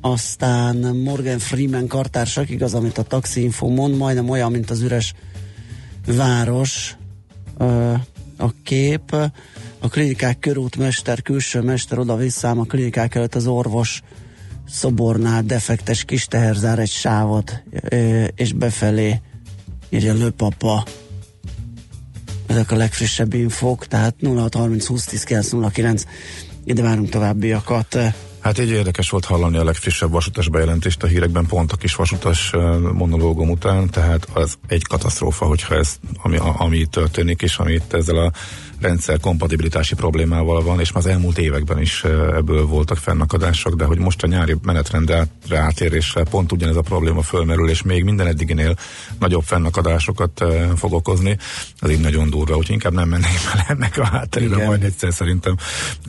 [0.00, 5.14] aztán Morgan Freeman kartársak, igaz, amit a Taxi Info mond, majdnem olyan, mint az üres
[6.06, 6.96] város
[8.36, 9.14] a kép.
[9.78, 14.02] A klinikák körútmester, külső mester oda-visszám a klinikák előtt az orvos
[14.72, 17.62] szobornál defektes kis teherzár egy sávot,
[18.34, 19.20] és befelé
[19.88, 20.84] írja lőpapa.
[22.46, 26.04] Ezek a legfrissebb infók, tehát 0630 20 10 909.
[26.64, 27.98] Ide várunk továbbiakat.
[28.40, 32.52] Hát így érdekes volt hallani a legfrissebb vasutas bejelentést a hírekben pont a kis vasutas
[32.92, 38.32] monológom után, tehát az egy katasztrófa, hogyha ez, ami, ami történik, és amit ezzel a
[38.82, 42.04] rendszer kompatibilitási problémával van, és már az elmúlt években is
[42.36, 47.68] ebből voltak fennakadások, de hogy most a nyári menetrendre átérésre pont ugyanez a probléma fölmerül,
[47.68, 48.76] és még minden eddiginél
[49.18, 50.44] nagyobb fennakadásokat
[50.76, 51.36] fog okozni,
[51.78, 54.66] az így nagyon durva, úgyhogy inkább nem mennék bele ennek a hátterére, Igen.
[54.66, 55.56] majd egyszer szerintem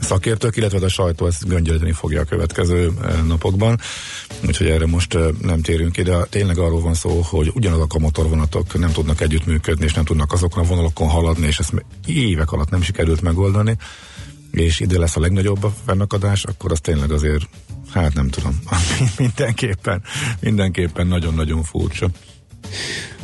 [0.00, 2.92] szakértők, illetve a sajtó ezt göngyölíteni fogja a következő
[3.26, 3.80] napokban.
[4.46, 6.24] Úgyhogy erre most nem térünk ide.
[6.30, 10.64] Tényleg arról van szó, hogy ugyanazok a motorvonatok nem tudnak együttműködni, és nem tudnak azokon
[10.64, 13.76] a vonalokon haladni, és ezt évek alatt nem sikerült megoldani,
[14.50, 17.48] és ide lesz a legnagyobb a fennakadás, akkor az tényleg azért,
[17.92, 18.60] hát nem tudom,
[19.18, 20.02] mindenképpen,
[20.40, 22.10] mindenképpen nagyon-nagyon furcsa.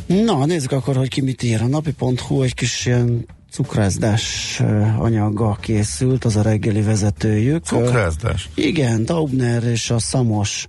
[0.05, 1.61] Na, nézzük akkor, hogy ki mit ír.
[1.61, 7.63] A napi.hu egy kis ilyen cukrászdás ö, anyaggal készült, az a reggeli vezetőjük.
[7.63, 8.49] Cukrászdás?
[8.55, 10.67] Ö, Igen, Daubner és a Szamos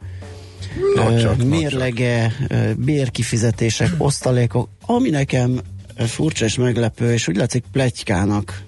[0.95, 5.61] Na, csak, na, mérlege, ö, bérkifizetések, osztalékok, ami nekem
[5.97, 8.63] furcsa és meglepő, és úgy látszik plegykának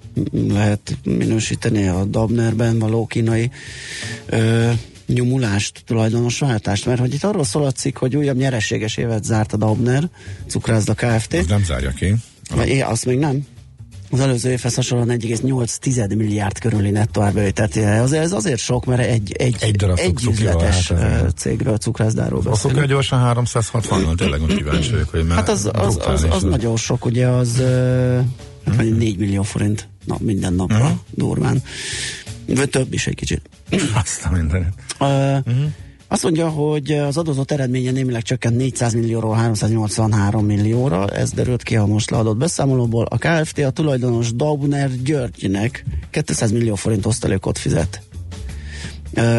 [0.47, 3.51] lehet minősíteni a Dabnerben való kínai
[4.25, 4.71] ö,
[5.07, 9.57] nyomulást, tulajdonosváltást, mert hogy itt arról szól a cikk, hogy újabb nyereséges évet zárt a
[9.57, 10.09] Dabner,
[10.47, 11.33] cukrászda Kft.
[11.33, 12.15] Ez nem zárja ki.
[12.65, 13.45] É, azt még nem.
[14.11, 17.75] Az előző évhez hasonlóan 1,8 milliárd körüli nettó árbevételt.
[17.75, 22.59] Az, ez azért sok, mert egy, egy, Egy darab egy üzletes hát cégről, cukrászdáról beszélünk.
[22.59, 26.77] szokja gyorsan 360 tényleg most kíváncsi vagyok, hogy már Hát az, az, az, az nagyon
[26.77, 27.65] sok, ugye az uh,
[28.75, 28.97] hmm.
[28.97, 30.97] 4 millió forint na, minden napra uh-huh.
[31.09, 31.63] durván.
[32.47, 33.41] Vagy több is egy kicsit.
[33.93, 34.73] Azt a mindenit.
[34.99, 35.63] Uh, Mhm.
[36.07, 41.75] Azt mondja, hogy az adózott eredménye némileg csökkent 400 millióról 383 millióra, ez derült ki
[41.75, 43.05] a most leadott beszámolóból.
[43.05, 48.01] A KFT a tulajdonos Daubner Györgynek 200 millió forint osztalékot fizet.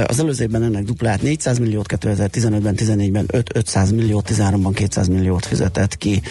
[0.06, 5.46] Az előző évben ennek duplát 400 milliót, 2015-ben, 14-ben 5 500 milliót, 13-ban 200 milliót
[5.46, 6.22] fizetett ki.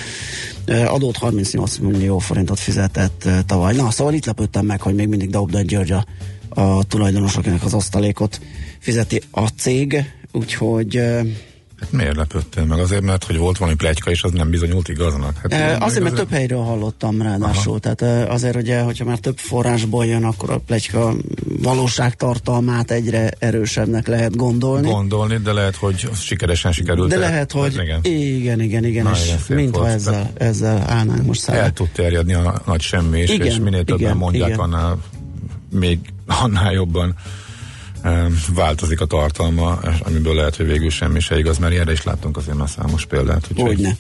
[0.87, 3.75] Adót 38 millió forintot fizetett tavaly.
[3.75, 6.05] Na, szóval itt lepődtem meg, hogy még mindig Daubner György a,
[6.49, 8.39] a tulajdonos, az osztalékot
[8.79, 10.03] fizeti a cég,
[10.35, 11.01] úgyhogy
[11.79, 12.79] Hát miért lepődtél meg?
[12.79, 15.37] Azért, mert hogy volt valami plegyka, és az nem bizonyult igaznak.
[15.41, 17.79] Hát, E, azért, mert több helyről hallottam ráadásul.
[17.79, 21.13] Tehát e, azért, ugye, hogyha már több forrásból jön, akkor a plegyka
[21.61, 24.89] valóságtartalmát egyre erősebbnek lehet gondolni.
[24.89, 27.09] gondolni, de lehet, hogy sikeresen sikerült.
[27.09, 27.99] De el- lehet, hogy Igen.
[28.03, 31.73] igen, igen, igen, Na, és igen, mintha ezzel, ezzel állnánk most El szállni.
[31.73, 34.59] tud terjedni a nagy semmi, és, Igen, és minél többen igen, mondják, igen.
[34.59, 34.97] annál
[35.71, 37.15] még annál jobban
[38.53, 42.57] változik a tartalma, amiből lehet, hogy végül semmi se igaz, mert erre is láttunk azért
[42.57, 43.47] már számos példát.
[43.51, 43.97] úgyhogy- Hogyne.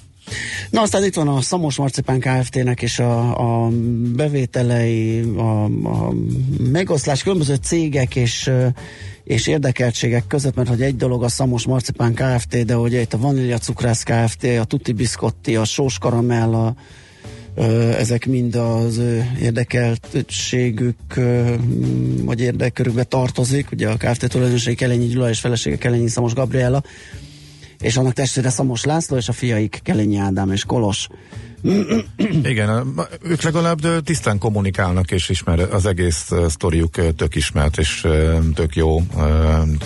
[0.69, 3.69] Na aztán itt van a Szamos Marcipán Kft-nek és a, a
[4.15, 6.13] bevételei, a, a
[6.71, 8.51] megoszlás különböző cégek és,
[9.23, 13.17] és érdekeltségek között, mert hogy egy dolog a Szamos Marcipán Kft, de ugye itt a
[13.17, 16.75] Vanília Cukrász Kft, a Tutti Biscotti, a Sós Karamell, a,
[17.97, 19.01] ezek mind az
[19.41, 20.97] érdekeltségük
[22.23, 23.71] vagy érdekkörükbe tartozik.
[23.71, 26.83] Ugye a Kft tulajdonosai Kelényi Gyula és felesége Kelényi Szamos Gabriella,
[27.79, 31.07] és annak testvére Szamos László, és a fiaik Kelényi Ádám és Kolos.
[32.43, 38.07] Igen, ők legalább tisztán kommunikálnak, és ismer az egész sztoriuk tök ismert, és
[38.53, 39.01] tök jó.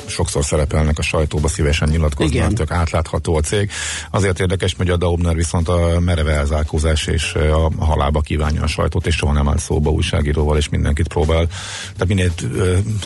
[0.05, 2.55] Sokszor szerepelnek a sajtóba, szívesen nyilatkoznak, Igen.
[2.55, 3.71] tök átlátható a cég.
[4.11, 9.07] Azért érdekes, hogy a Daubner viszont a mereve elzárkózás és a halába kívánja a sajtót,
[9.07, 11.47] és soha nem áll szóba újságíróval, és mindenkit próbál.
[11.93, 12.33] Tehát minél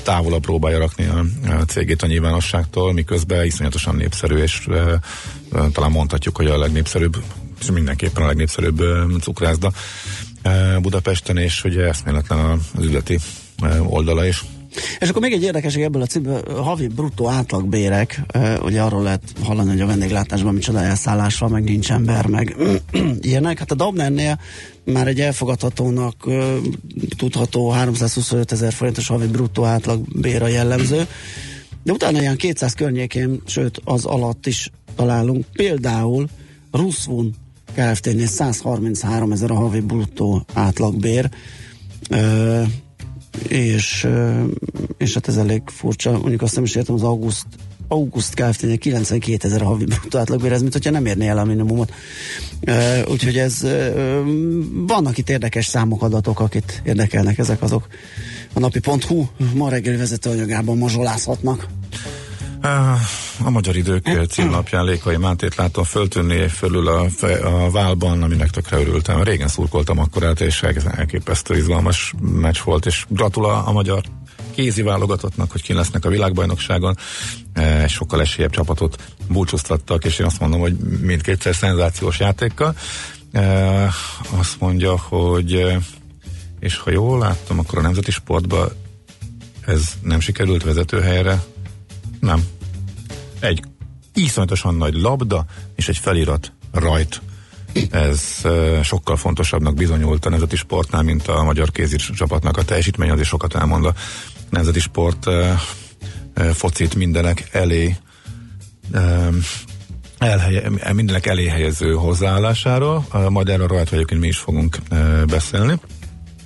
[0.03, 1.25] távolabb próbálja rakni a,
[1.67, 4.67] cégét a nyilvánosságtól, miközben iszonyatosan népszerű, és
[5.71, 7.23] talán mondhatjuk, hogy a legnépszerűbb
[7.63, 8.84] és mindenképpen a legnépszerűbb
[9.21, 9.71] cukrászda
[10.82, 13.19] Budapesten, és ugye eszméletlen az üzleti
[13.80, 14.43] oldala is.
[14.99, 18.21] És akkor még egy érdekesség ebből a cikkből, havi bruttó átlagbérek,
[18.62, 22.56] ugye arról lehet hallani, hogy a vendéglátásban micsoda elszállás van, meg nincs ember, meg
[23.21, 23.60] ilyenek.
[23.60, 24.39] Hát a Dabnernél
[24.86, 26.15] már egy elfogadhatónak
[27.17, 31.08] tudható 325 ezer forintos havi bruttó átlagbér a jellemző,
[31.84, 35.45] de utána ilyen 200 környékén, sőt az alatt is találunk.
[35.54, 36.28] Például
[36.71, 37.36] Ruszvun
[37.75, 41.29] Kft-nél 133 ezer a havi bruttó átlagbér.
[42.09, 42.62] Ö,
[43.47, 44.43] és, ö,
[44.97, 47.45] és hát ez elég furcsa, mondjuk azt nem is értem, az auguszt
[47.88, 51.43] August Kft-nél 92 ezer a havi bruttó átlagbér, ez mint hogyha nem érné el a
[51.43, 51.93] minimumot.
[52.62, 54.21] Ö, úgyhogy ez ö,
[54.88, 57.88] vannak itt érdekes számok, adatok, akit érdekelnek ezek azok.
[58.53, 61.67] A napi.hu ma reggeli vezetőanyagában mazsolázhatnak.
[63.43, 67.08] A Magyar Idők címlapján Lékai Mátét látom föltűnni fölül a,
[67.43, 69.23] a válban, aminek tökre örültem.
[69.23, 70.63] Régen szurkoltam akkor át, és
[70.95, 74.04] elképesztő izgalmas meccs volt, és gratulál a magyar
[74.56, 76.97] kézi válogatottnak, hogy ki lesznek a világbajnokságon.
[77.54, 82.76] E, sokkal esélyebb csapatot búcsúztattak, és én azt mondom, hogy mindkétszer szenzációs játékkal.
[83.32, 83.41] E,
[84.38, 85.78] azt mondja, hogy
[86.60, 88.71] és ha jól láttam, akkor a nemzeti sportban
[89.65, 91.43] ez nem sikerült vezetőhelyre.
[92.23, 92.43] Nem.
[93.39, 93.63] Egy
[94.13, 97.21] iszonyatosan nagy labda és egy felirat rajt.
[97.91, 103.09] Ez uh, sokkal fontosabbnak bizonyult a nemzeti sportnál, mint a magyar kézi csapatnak a teljesítmény,
[103.09, 103.93] azért sokat elmond a
[104.49, 105.34] nemzeti sport uh,
[106.38, 107.95] uh, focit mindenek elé
[108.93, 109.39] um,
[110.17, 114.78] elhelye, mindenek elé helyező hozzáállásáról, majd erről rajta egyébként mi is fogunk
[115.28, 115.80] beszélni,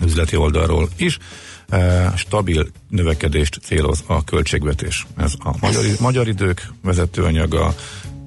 [0.04, 1.18] üzleti oldalról is.
[1.72, 5.06] Uh, stabil növekedést céloz a költségvetés.
[5.18, 7.76] Ez a magyar, magyar idők vezetőanyaga,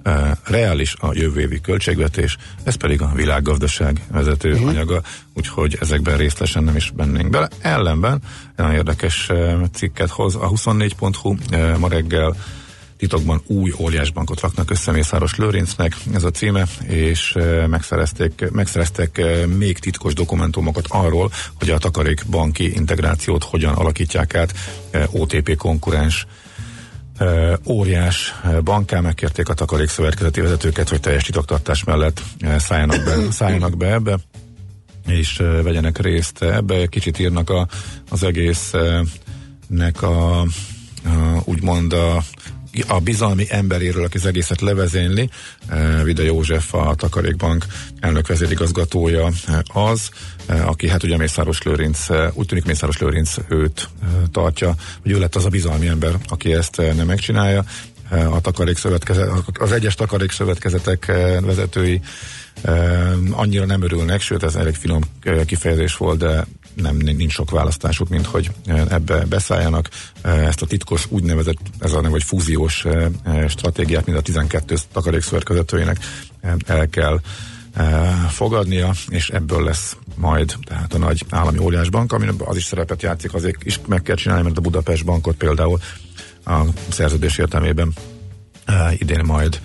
[0.05, 4.69] uh, reális a jövő évi költségvetés, ez pedig a világgazdaság vezető uh-huh.
[4.69, 5.03] anyaga,
[5.35, 7.49] úgyhogy ezekben részletesen nem is bennénk bele.
[7.61, 8.21] Ellenben
[8.57, 12.37] nagyon érdekes uh, cikket hoz a 24.hu uh, ma reggel
[13.01, 19.47] titokban új óriásbankot raknak össze Mészáros Lőrincnek, ez a címe, és e, megszerezték, megszereztek e,
[19.47, 24.55] még titkos dokumentumokat arról, hogy a takarékbanki integrációt hogyan alakítják át
[24.91, 26.27] e, OTP konkurens
[27.67, 28.35] óriás
[28.65, 32.23] banká megkérték a takarékszövetkezeti vezetőket, hogy teljes titoktartás mellett
[32.57, 34.19] szálljanak be, szálljanak be ebbe
[35.07, 36.87] és vegyenek részt ebbe.
[36.87, 37.67] Kicsit írnak a,
[38.11, 40.47] az egésznek a, a
[41.45, 42.23] úgymond a,
[42.89, 45.31] a bizalmi emberéről, aki az egészet levezényli.
[45.71, 47.67] Uh, Vida József, a Takarékbank
[48.01, 49.31] elnök vezérigazgatója
[49.67, 50.11] az,
[50.49, 53.89] uh, aki hát ugye Mészáros Lőrinc, úgy tűnik Mészáros Lőrinc őt
[54.33, 57.65] tartja, hogy ő lett az a bizalmi ember, aki ezt nem megcsinálja.
[58.31, 61.07] A takarékszövetkezet, az egyes takarékszövetkezetek
[61.41, 62.01] vezetői
[63.31, 65.01] annyira nem örülnek, sőt ez egy finom
[65.47, 69.89] kifejezés volt, de nem, nincs sok választásuk, mint hogy ebbe beszálljanak.
[70.23, 72.85] Ezt a titkos úgynevezett, ez a vagy fúziós
[73.49, 75.99] stratégiát, mint a 12 takarékszövetkezetőjének
[76.67, 77.21] el kell
[78.29, 83.35] fogadnia, és ebből lesz majd tehát a nagy állami óriásbank, ami az is szerepet játszik,
[83.35, 85.79] azért is meg kell csinálni, mert a Budapest bankot például
[86.45, 87.93] a szerződés értelmében
[88.99, 89.61] idén majd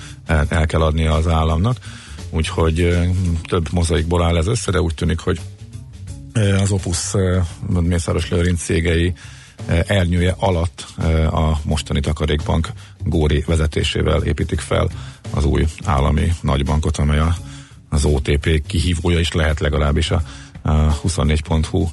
[0.48, 1.78] el kell adnia az államnak
[2.36, 2.98] úgyhogy
[3.48, 5.40] több mozaikból áll ez össze, de úgy tűnik, hogy
[6.36, 7.14] az Opus
[7.68, 9.14] Mészáros Lőrinc cégei
[9.88, 10.86] ernyője alatt
[11.32, 12.70] a mostani takarékbank
[13.04, 14.90] Góri vezetésével építik fel
[15.32, 17.36] az új állami nagybankot, amely a,
[17.90, 20.22] az OTP kihívója is lehet legalábbis a,
[20.62, 21.88] a 24.hu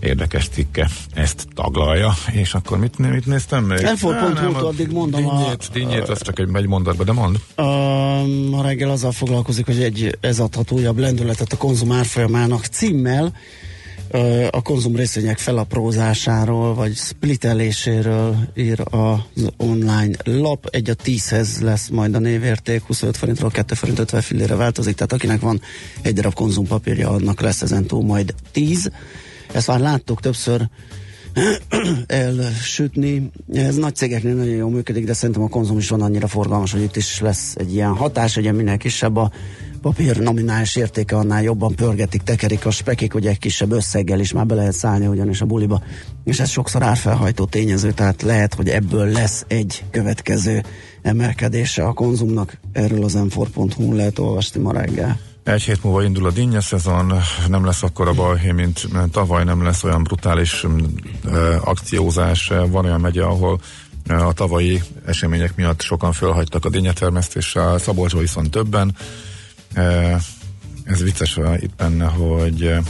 [0.00, 3.82] érdekes cikke ezt taglalja, és akkor mit, mit néztem még?
[3.82, 5.72] Enfor.hu-t addig mondom dinnyét, a...
[5.72, 7.40] Dinnyét, az csak egy, egy mondatba, de mond.
[7.54, 7.62] A,
[8.58, 13.32] a reggel azzal foglalkozik, hogy egy, ez adhat újabb lendületet a konzum árfolyamának címmel,
[14.50, 20.66] a konzum részvények felaprózásáról, vagy spliteléséről ír az online lap.
[20.70, 25.12] Egy a tízhez lesz majd a névérték, 25 forintról 2 forint 50 fillére változik, tehát
[25.12, 25.60] akinek van
[26.02, 28.90] egy darab konzumpapírja, annak lesz ezen túl majd 10
[29.52, 30.68] ezt már láttuk többször
[32.06, 33.30] elsütni.
[33.52, 36.82] Ez nagy cégeknél nagyon jól működik, de szerintem a konzum is van annyira forgalmas, hogy
[36.82, 39.30] itt is lesz egy ilyen hatás, ugye minél kisebb a
[39.82, 44.46] papír nominális értéke, annál jobban pörgetik, tekerik a spekik, hogy egy kisebb összeggel is már
[44.46, 45.82] be lehet szállni ugyanis a buliba,
[46.24, 50.62] és ez sokszor árfelhajtó tényező, tehát lehet, hogy ebből lesz egy következő
[51.02, 52.58] emelkedése a konzumnak.
[52.72, 55.20] Erről az m lehet olvasni ma reggel.
[55.44, 57.12] Egy hét múlva indul a dinnye szezon,
[57.48, 60.66] nem lesz akkor a balhé, mint tavaly, nem lesz olyan brutális
[61.64, 62.52] akciózás.
[62.68, 63.60] Van olyan megye, ahol
[64.08, 68.96] a tavalyi események miatt sokan fölhagytak a dinnyetermesztéssel, Szabolcsban viszont többen.
[70.84, 72.80] Ez vicces itt benne, hogy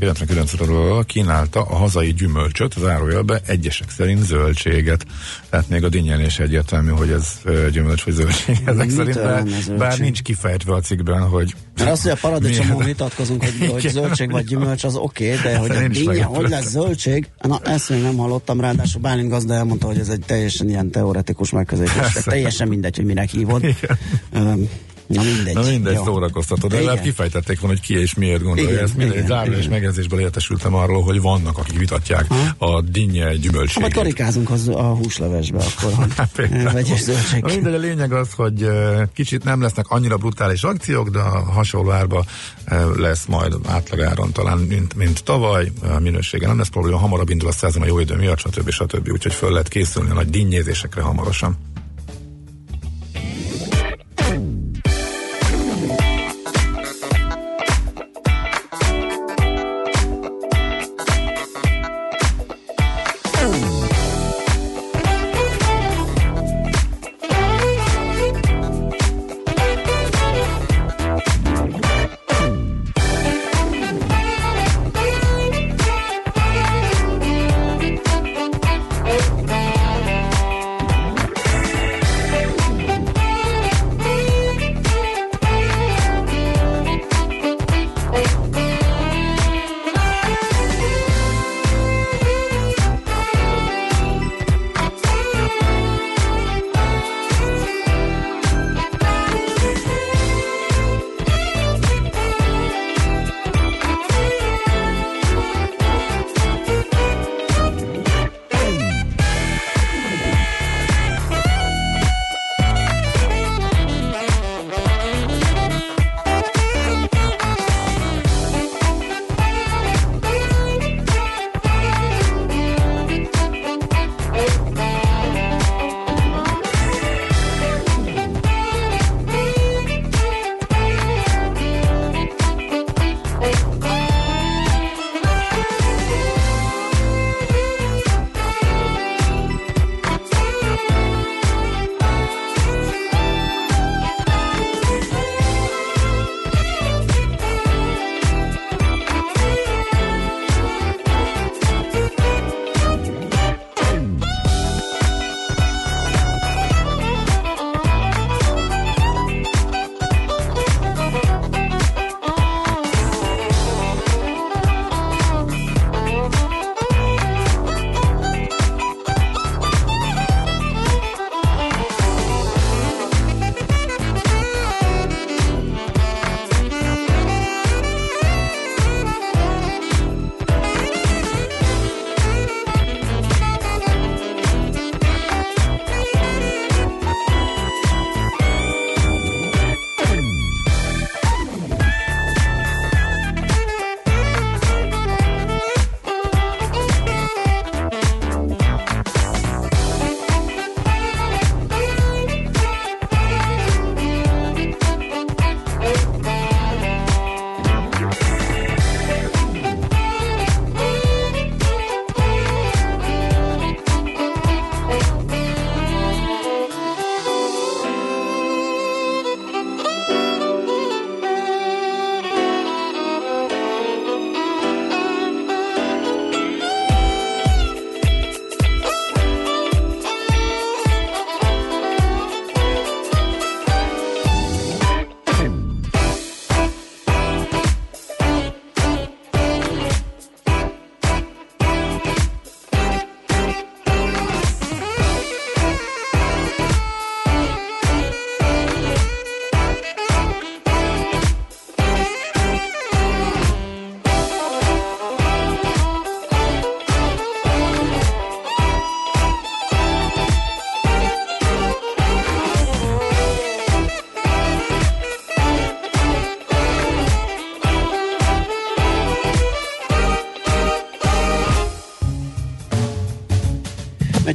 [0.00, 5.06] 99 kínálta a hazai gyümölcsöt, az árójelbe egyesek szerint zöldséget.
[5.50, 7.40] Tehát még a dinnyen egyértelmű, hogy ez
[7.72, 9.44] gyümölcs vagy zöldség ezek Mit szerint, bár,
[9.78, 14.30] bár nincs kifejtve a cikkben, hogy mert az, hogy a paradicsomon vitatkozunk, hogy, hogy zöldség
[14.30, 18.02] vagy gyümölcs, az oké, okay, de hogy a dinnye, hogy lesz zöldség, na ezt még
[18.02, 22.96] nem hallottam, ráadásul Bálint gazda elmondta, hogy ez egy teljesen ilyen teoretikus megközelítés, teljesen mindegy,
[22.96, 23.64] hogy minek hívod.
[25.10, 25.54] Na mindegy.
[25.54, 26.04] Na mindegy, Jó.
[26.04, 26.68] szórakoztató.
[26.68, 28.96] De lehet kifejtették volna, hogy ki és miért gondolja igen, ezt.
[28.96, 32.66] Mindegy, zárójeles megjegyzésből értesültem arról, hogy vannak, akik vitatják ha?
[32.66, 33.82] a dinnye gyümölcségét.
[33.82, 36.06] Hát karikázunk az a húslevesbe akkor,
[36.72, 37.44] vegyes zöldség.
[37.44, 38.68] Mindegy, a lényeg az, hogy
[39.14, 42.24] kicsit nem lesznek annyira brutális akciók, de a hasonló árba
[42.96, 45.72] lesz majd átlagáron talán, mint, mint tavaly.
[45.82, 48.70] A minősége nem lesz probléma, hamarabb indul a szezon a jó idő miatt, stb.
[48.70, 49.08] stb.
[49.12, 51.56] Úgyhogy föl lehet készülni a nagy dinnyézésekre hamarosan.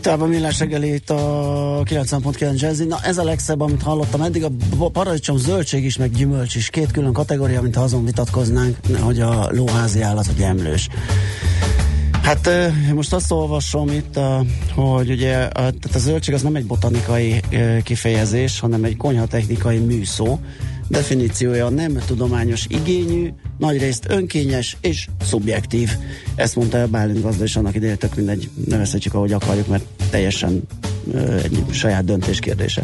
[0.06, 2.86] Tovább a millás reggeli itt a 90.9 Jazzy.
[2.86, 4.44] Na ez a legszebb, amit hallottam eddig.
[4.44, 6.70] A paradicsom zöldség is, meg gyümölcs is.
[6.70, 10.90] Két külön kategória, mint ha azon vitatkoznánk, hogy a lóházi állat vagy emlős.
[12.22, 12.50] Hát
[12.94, 14.20] most azt olvasom itt,
[14.76, 17.42] hogy ugye a, tehát a zöldség az nem egy botanikai
[17.84, 20.40] kifejezés, hanem egy konyhatechnikai műszó.
[20.88, 25.90] Definíciója nem tudományos igényű, nagyrészt önkényes és szubjektív.
[26.36, 30.62] Ezt mondta a Bálint gazda, és annak idején tök mindegy, nevezhetjük ahogy akarjuk, mert teljesen
[31.44, 32.84] egy saját döntés kérdése.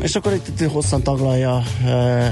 [0.00, 1.62] És akkor itt, hosszan taglalja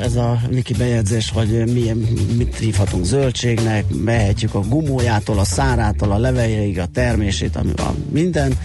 [0.03, 1.97] ez a Viki bejegyzés, hogy milyen,
[2.37, 8.59] mit hívhatunk zöldségnek, mehetjük a gumójától, a szárától, a leveléig, a termését, ami van minden.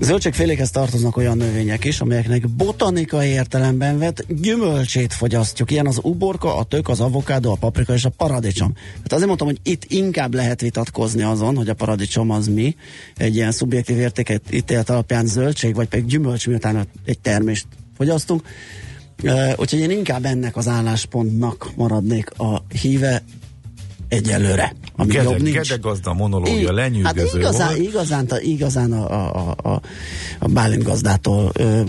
[0.00, 5.70] Zöldségfélékhez tartoznak olyan növények is, amelyeknek botanikai értelemben vett gyümölcsét fogyasztjuk.
[5.70, 8.72] Ilyen az uborka, a tök, az avokádó, a paprika és a paradicsom.
[8.96, 12.76] Hát azért mondtam, hogy itt inkább lehet vitatkozni azon, hogy a paradicsom az mi,
[13.16, 17.66] egy ilyen szubjektív értéket ítélet alapján zöldség, vagy pedig gyümölcs, miután egy termést
[17.96, 18.42] fogyasztunk.
[19.22, 23.22] Uh, úgyhogy én inkább ennek az álláspontnak maradnék a híve
[24.08, 24.74] egyelőre.
[24.96, 25.68] Ami Gede, jobb nincs.
[25.68, 27.80] Gede gazda monológia lenyűgöző hát igazán, volt.
[27.80, 29.80] igazán, igazán a, a, a, a,
[30.38, 31.80] a Bálint gazdától ö,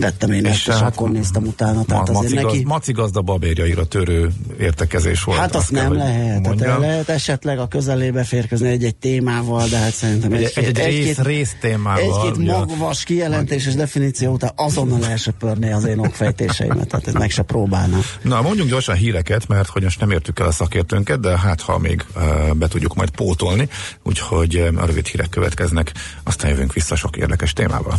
[0.00, 1.84] vettem én ezt, és hát akkor néztem utána.
[1.84, 2.56] Tehát Ma, azért maci, neki...
[2.62, 4.30] gaz, maci gazda babérjaira törő
[4.60, 5.38] értekezés volt.
[5.38, 6.40] Hát azt kell, nem hogy lehet.
[6.46, 6.80] Mondjam.
[6.80, 11.22] lehet esetleg a közelébe férkezni egy-egy témával, de hát szerintem Egy- egy, egy- egy rész-
[11.22, 17.14] rész témával, Egy-két magvas kijelentés és definíció után azonnal elsöpörné az én okfejtéseimet, tehát ez
[17.14, 17.98] meg se próbálna.
[18.22, 21.78] Na, mondjunk gyorsan híreket, mert hogy most nem értük el a szakértőnket, de hát ha
[21.78, 23.68] még uh, be tudjuk majd pótolni,
[24.02, 27.98] úgyhogy uh, a rövid hírek következnek, aztán jövünk vissza sok érdekes témával.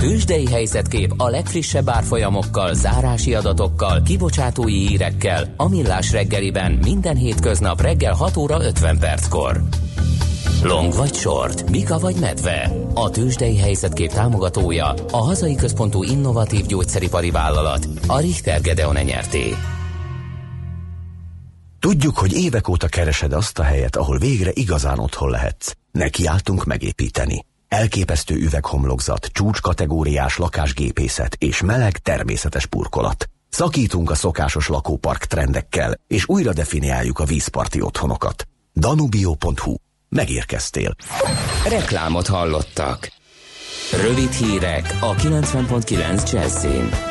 [0.00, 8.14] Tőzsdei helyzetkép a legfrissebb árfolyamokkal, zárási adatokkal, kibocsátói hírekkel, a millás reggeliben minden hétköznap reggel
[8.14, 9.62] 6 óra 50 perckor.
[10.62, 12.72] Long vagy short, Mika vagy medve.
[12.94, 19.54] A tőzsdei helyzetkép támogatója a hazai központú innovatív gyógyszeripari vállalat, a Richter Gedeon nyerté.
[21.78, 25.72] Tudjuk, hogy évek óta keresed azt a helyet, ahol végre igazán otthon lehetsz.
[25.92, 27.44] Nekiálltunk megépíteni.
[27.70, 33.30] Elképesztő üveghomlokzat, csúcskategóriás lakásgépészet és meleg természetes burkolat.
[33.48, 38.48] Szakítunk a szokásos lakópark trendekkel, és újra definiáljuk a vízparti otthonokat.
[38.74, 39.74] Danubio.hu.
[40.08, 40.94] Megérkeztél.
[41.68, 43.12] Reklámot hallottak.
[44.02, 47.09] Rövid hírek a 90.9 Jazzin.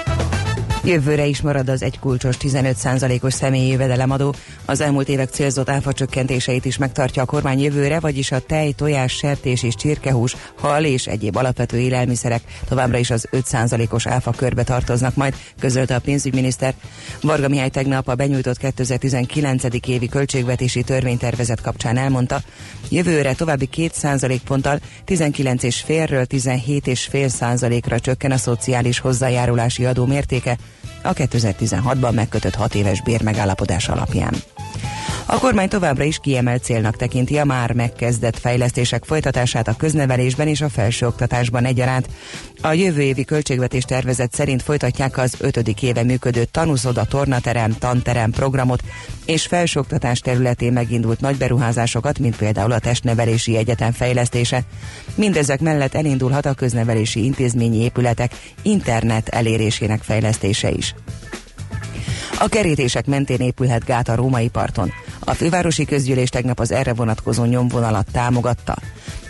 [0.84, 4.36] Jövőre is marad az egy kulcsos 15%-os személyi jövedelemadó.
[4.66, 9.14] Az elmúlt évek célzott áfa csökkentéseit is megtartja a kormány jövőre, vagyis a tej, tojás,
[9.14, 15.16] sertés és csirkehús, hal és egyéb alapvető élelmiszerek továbbra is az 5%-os áfa körbe tartoznak
[15.16, 16.74] majd, közölte a pénzügyminiszter.
[17.22, 19.64] Varga Mihály tegnap a benyújtott 2019.
[19.88, 22.42] évi költségvetési törvénytervezet kapcsán elmondta,
[22.90, 30.58] jövőre további 2% ponttal 19,5-ről 17,5%-ra csökken a szociális hozzájárulási adó mértéke,
[31.04, 34.34] a 2016-ban megkötött 6 éves bérmegállapodás alapján.
[35.32, 40.62] A kormány továbbra is kiemelt célnak tekinti a már megkezdett fejlesztések folytatását a köznevelésben és
[40.62, 42.10] a felsőoktatásban egyaránt.
[42.62, 48.84] A jövő évi költségvetés tervezet szerint folytatják az ötödik éve működő tanúszoda tornaterem, tanterem programot
[49.26, 54.62] és felsőoktatás területén megindult nagy beruházásokat, mint például a testnevelési egyetem fejlesztése.
[55.16, 60.96] Mindezek mellett elindulhat a köznevelési intézményi épületek internet elérésének fejlesztése is.
[62.40, 64.92] A kerítések mentén épülhet gát a római parton.
[65.20, 68.76] A fővárosi közgyűlés tegnap az erre vonatkozó nyomvonalat támogatta.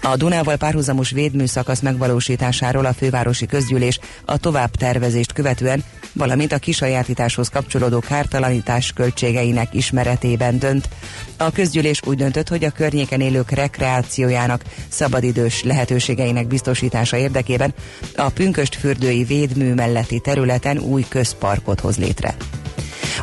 [0.01, 5.83] A Dunával párhuzamos védműszakasz megvalósításáról a fővárosi közgyűlés a tovább tervezést követően,
[6.13, 10.89] valamint a kisajátításhoz kapcsolódó kártalanítás költségeinek ismeretében dönt.
[11.37, 17.73] A közgyűlés úgy döntött, hogy a környéken élők rekreációjának, szabadidős lehetőségeinek biztosítása érdekében
[18.15, 22.35] a Pünköst fürdői védmű melletti területen új közparkot hoz létre.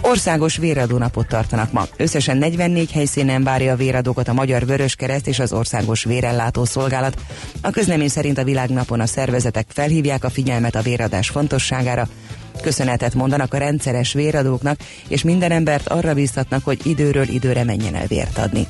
[0.01, 1.87] Országos véradó napot tartanak ma.
[1.97, 7.16] Összesen 44 helyszínen várja a véradókat a Magyar Vöröskereszt és az Országos Vérellátó Szolgálat.
[7.61, 12.09] A közlemény szerint a világnapon a szervezetek felhívják a figyelmet a véradás fontosságára,
[12.62, 14.78] köszönetet mondanak a rendszeres véradóknak,
[15.09, 18.66] és minden embert arra bíztatnak, hogy időről időre menjen el vért adni.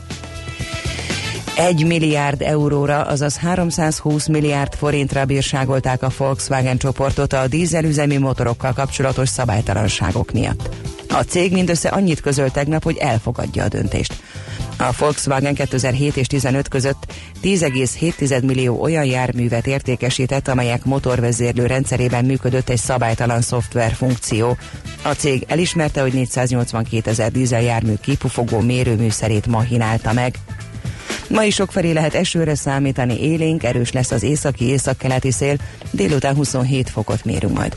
[1.57, 9.29] 1 milliárd euróra, azaz 320 milliárd forintra bírságolták a Volkswagen csoportot a dízelüzemi motorokkal kapcsolatos
[9.29, 10.69] szabálytalanságok miatt.
[11.09, 14.15] A cég mindössze annyit közölt tegnap, hogy elfogadja a döntést.
[14.79, 22.69] A Volkswagen 2007 és 15 között 10,7 millió olyan járművet értékesített, amelyek motorvezérlő rendszerében működött
[22.69, 24.57] egy szabálytalan szoftver funkció.
[25.03, 30.35] A cég elismerte, hogy 482 ezer dízel jármű kipufogó mérőműszerét mahinálta meg.
[31.29, 35.57] Ma is sokfelé lehet esőre számítani, élénk, erős lesz az északi északkeleti szél,
[35.91, 37.77] délután 27 fokot mérünk majd.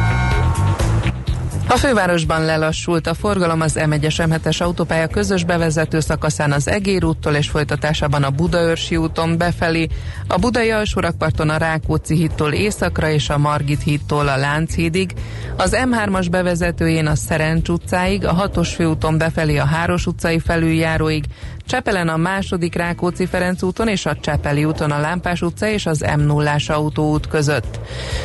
[1.71, 3.07] a fővárosban lelassult.
[3.07, 8.29] A forgalom az M1-es M7-es autópálya közös bevezető szakaszán az Egér úttól és folytatásában a
[8.29, 9.87] Budaörsi úton befelé,
[10.27, 15.13] a Budai alsórakparton a Rákóczi hídtól északra és a Margit hídtól a Lánchídig,
[15.57, 21.23] az M3-as bevezetőjén a Szerencs utcáig, a 6-os főúton befelé a Háros utcai felüljáróig,
[21.71, 26.05] Csepelen a második Rákóczi Ferenc úton és a Csepeli úton a Lámpás utca és az
[26.17, 27.79] m 0 autóút között.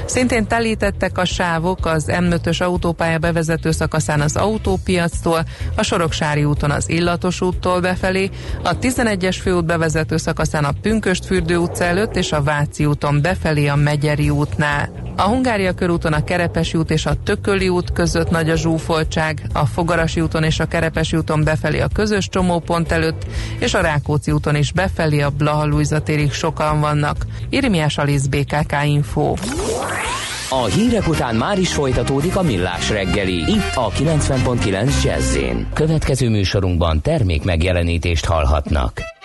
[0.06, 5.44] Szintén telítettek a sávok az M5-ös autópálya bevezető szakaszán az autópiactól,
[5.76, 8.30] a Soroksári úton az Illatos úttól befelé,
[8.62, 13.76] a 11-es főút bevezető szakaszán a Pünköstfürdő utca előtt és a Váci úton befelé a
[13.76, 15.04] Megyeri útnál.
[15.18, 19.66] A Hungária körúton a Kerepesi út és a Tököli út között nagy a zsúfoltság, a
[19.66, 23.26] Fogarasi úton és a Kerepesi úton befelé a közös csomópont előtt,
[23.58, 27.26] és a Rákóczi úton is befelé a Blaha térig sokan vannak.
[27.48, 29.34] Irmiás Alisz BKK Info.
[30.50, 35.38] A hírek után már is folytatódik a millás reggeli, itt a 90.9 jazz
[35.72, 39.15] Következő műsorunkban termék megjelenítést hallhatnak.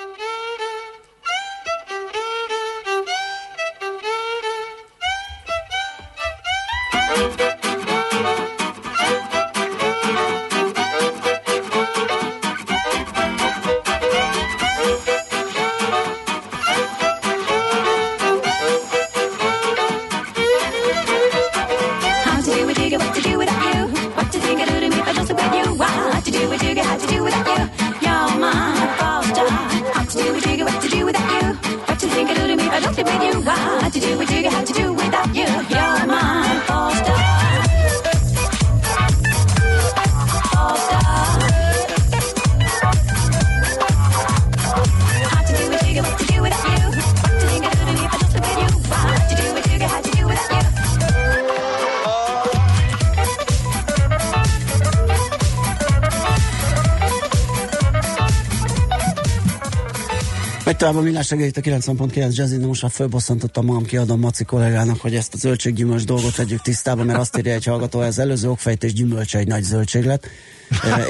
[60.78, 65.00] Tovább a millás segít a 90.9 Jazzy, de most már fölbosszantottam magam, kiadom Maci kollégának,
[65.00, 68.94] hogy ezt a zöldséggyümölcs dolgot vegyük tisztába, mert azt írja egy hallgató, az előző okfejtés
[68.94, 70.28] gyümölcse egy nagy zöldség lett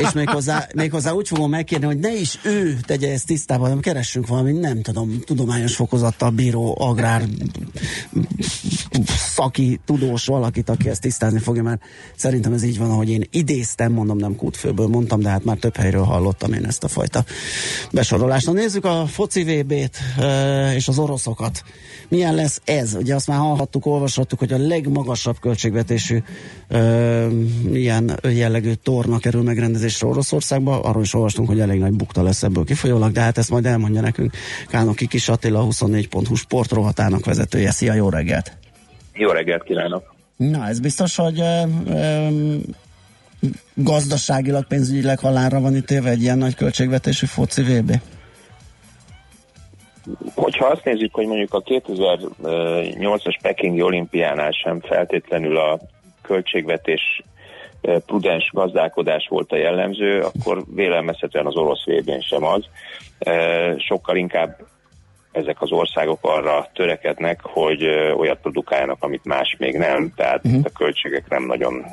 [0.01, 3.63] és még hozzá, még hozzá úgy fogom megkérni, hogy ne is ő tegye ezt tisztában,
[3.63, 7.23] hanem keressünk valami, nem tudom, tudományos fokozattal bíró, agrár
[9.05, 11.81] szaki, tudós valakit, aki ezt tisztázni fogja, mert
[12.15, 15.75] szerintem ez így van, ahogy én idéztem, mondom, nem kútfőből mondtam, de hát már több
[15.75, 17.25] helyről hallottam én ezt a fajta
[17.91, 18.45] besorolást.
[18.45, 19.97] Na nézzük a foci VB-t
[20.75, 21.63] és az oroszokat.
[22.07, 22.95] Milyen lesz ez?
[22.95, 26.23] Ugye azt már hallhattuk, olvashattuk, hogy a legmagasabb költségvetésű
[27.73, 30.79] ilyen jellegű torna kerül megrendezésre Oroszországba.
[30.79, 34.01] Arról is olvastunk, hogy elég nagy bukta lesz ebből kifolyólag, de hát ezt majd elmondja
[34.01, 34.31] nekünk
[34.67, 37.71] Kánoki Kis Attila, 24.hu sportrohatának vezetője.
[37.71, 38.57] Szia, jó reggelt!
[39.13, 40.13] Jó reggelt kívánok!
[40.35, 42.27] Na, ez biztos, hogy ö, ö,
[43.73, 47.91] gazdaságilag, pénzügyileg halálra van itt éve egy ilyen nagy költségvetésű foci VB?
[50.35, 55.79] Hogyha azt nézzük, hogy mondjuk a 2008-as Pekingi olimpiánál sem feltétlenül a
[56.21, 57.21] költségvetés
[57.81, 62.65] prudens gazdálkodás volt a jellemző, akkor vélelmezhetően az orosz vb sem az.
[63.77, 64.57] Sokkal inkább
[65.31, 67.83] ezek az országok arra törekednek, hogy
[68.17, 70.61] olyat produkáljanak, amit más még nem, tehát uh-huh.
[70.63, 71.85] a költségek nem nagyon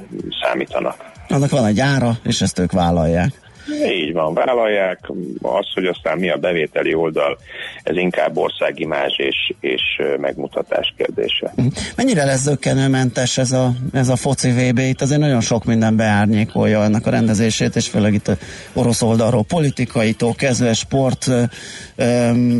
[0.42, 1.10] számítanak.
[1.28, 3.47] Annak van egy ára, és ezt ők vállalják.
[3.86, 5.00] Így van, vállalják.
[5.42, 7.38] Az, hogy aztán mi a bevételi oldal,
[7.82, 9.82] ez inkább országimázs és, és
[10.20, 11.52] megmutatás kérdése.
[11.56, 11.66] Mhm.
[11.96, 14.78] Mennyire lesz zöggenőmentes ez a, ez a foci VB?
[14.78, 18.36] Itt azért nagyon sok minden beárnyékolja ennek a rendezését, és főleg itt a
[18.72, 21.26] orosz oldalról, politikaitól kezdve sport,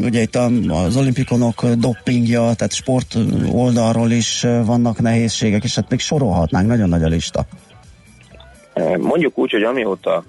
[0.03, 0.37] ugye itt
[0.69, 3.15] az olimpikonok doppingja, tehát sport
[3.53, 7.47] oldalról is vannak nehézségek, és hát még sorolhatnánk, nagyon nagy a lista.
[8.99, 10.25] Mondjuk úgy, hogy amióta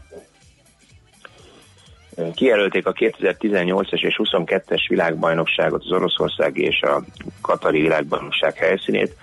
[2.34, 7.04] Kijelölték a 2018-es és 22-es világbajnokságot, az Oroszországi és a
[7.42, 9.16] Katari világbajnokság helyszínét.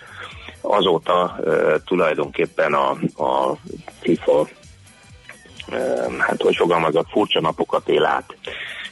[0.61, 2.91] Azóta uh, tulajdonképpen a,
[3.25, 3.57] a
[4.01, 4.49] FIFA, uh,
[6.19, 8.37] hát hogy fogalmazott, furcsa napokat él át.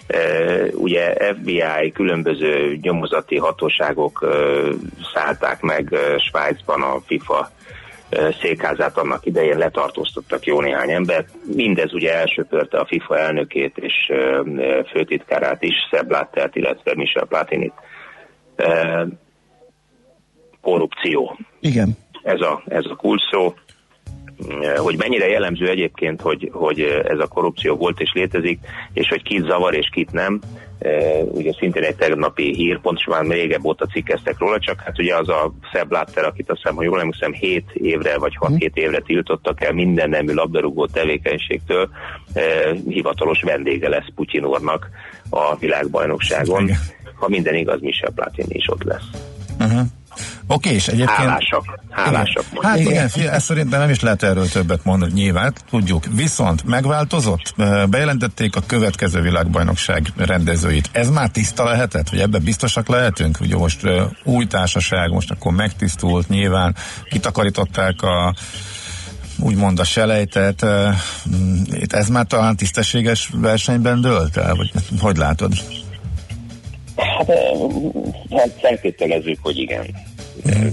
[0.08, 4.74] Uh, ugye FBI, különböző nyomozati hatóságok uh,
[5.14, 7.50] szállták meg Svájcban a FIFA
[8.40, 11.28] székházát annak idején letartóztattak jó néhány embert.
[11.54, 14.12] Mindez ugye elsöpörte a FIFA elnökét és
[14.92, 17.72] főtitkárát is, Szebb Láttert, illetve Michel Platinit.
[20.60, 21.38] Korrupció.
[21.60, 21.96] Igen.
[22.22, 23.54] Ez a, ez a kulcs szó.
[24.76, 28.58] Hogy mennyire jellemző egyébként, hogy, hogy ez a korrupció volt és létezik,
[28.92, 30.40] és hogy kit zavar és kit nem,
[31.24, 35.28] ugye szintén egy tegnapi hír, pontosan már régebb óta cikkeztek róla, csak hát ugye az
[35.28, 38.66] a Szebb Látter, akit azt hiszem, ha jól emlékszem, 7 évre vagy 6-7 mhm.
[38.74, 41.88] évre tiltottak el minden nemű labdarúgó tevékenységtől,
[42.88, 44.88] hivatalos vendége lesz Putyin úrnak
[45.30, 46.70] a világbajnokságon.
[47.14, 49.08] Ha minden igaz, Michel Platini is ott lesz.
[49.60, 49.86] Uh-huh.
[50.46, 51.28] Oké, és egyébként...
[51.28, 51.80] Hálásak.
[51.90, 52.44] Hálásak.
[52.50, 52.62] Igen.
[52.70, 56.04] Hát igen, igen ezt szerintem nem is lehet erről többet mondani, nyilván, tudjuk.
[56.10, 57.54] Viszont megváltozott,
[57.88, 60.88] bejelentették a következő világbajnokság rendezőit.
[60.92, 63.38] Ez már tiszta lehetett, hogy ebben biztosak lehetünk?
[63.40, 63.80] Ugye most
[64.24, 66.76] új társaság, most akkor megtisztult, nyilván
[67.10, 68.34] kitakarították a
[69.38, 70.66] úgymond a selejtet,
[71.88, 75.52] ez már talán tisztességes versenyben dőlt el, vagy hogy látod?
[76.96, 77.32] Hát,
[78.30, 79.84] hát feltételezzük, hogy igen.
[80.48, 80.66] Mm.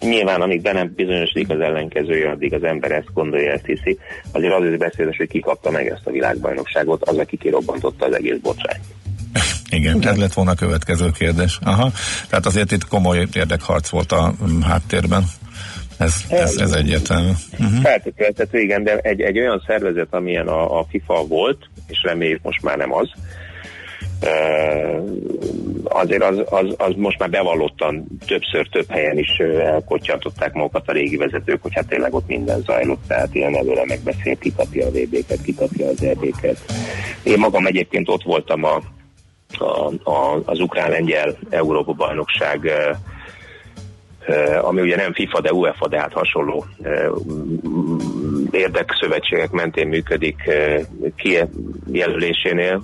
[0.00, 3.98] Nyilván, amíg be nem bizonyosodik az ellenkezője, addig az ember ezt gondolja, ezt hiszi.
[4.32, 8.38] Azért azért beszédes, hogy ki kapta meg ezt a világbajnokságot, az, aki kirobbantotta az egész
[8.42, 8.84] botrányt.
[9.70, 11.58] Igen, ez lett volna a következő kérdés.
[11.62, 11.90] Aha.
[12.28, 15.24] Tehát azért itt komoly érdekharc volt a háttérben.
[15.98, 17.30] Ez, ez, ez egyértelmű.
[17.52, 17.80] Uh-huh.
[17.82, 22.62] Feltételezhető, igen, de egy, egy olyan szervezet, amilyen a, a FIFA volt, és reméljük most
[22.62, 23.10] már nem az,
[25.84, 31.16] azért az, az, az most már bevallottan többször több helyen is elkottyantották magukat a régi
[31.16, 35.86] vezetők, hogy hát tényleg ott minden zajlott, tehát ilyen előre megbeszélt, kikapja a VB-ket, kikapja
[35.88, 36.58] az EB-ket.
[37.22, 38.82] Én magam egyébként ott voltam a,
[39.58, 42.70] a, a, az ukrán-lengyel Európa bajnokság
[44.60, 46.64] ami ugye nem FIFA, de UEFA, de hát hasonló
[48.50, 50.36] érdekszövetségek mentén működik
[51.16, 52.82] kijelölésénél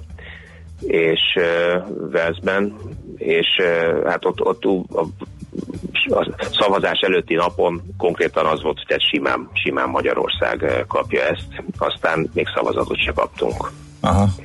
[0.81, 1.21] és
[2.11, 2.75] Velszben,
[3.17, 3.47] és
[4.05, 5.01] hát ott, ott a,
[6.15, 11.47] a szavazás előtti napon konkrétan az volt, hogy simán, simán Magyarország kapja ezt,
[11.79, 13.71] aztán még szavazatot se kaptunk.
[14.01, 14.29] Aha.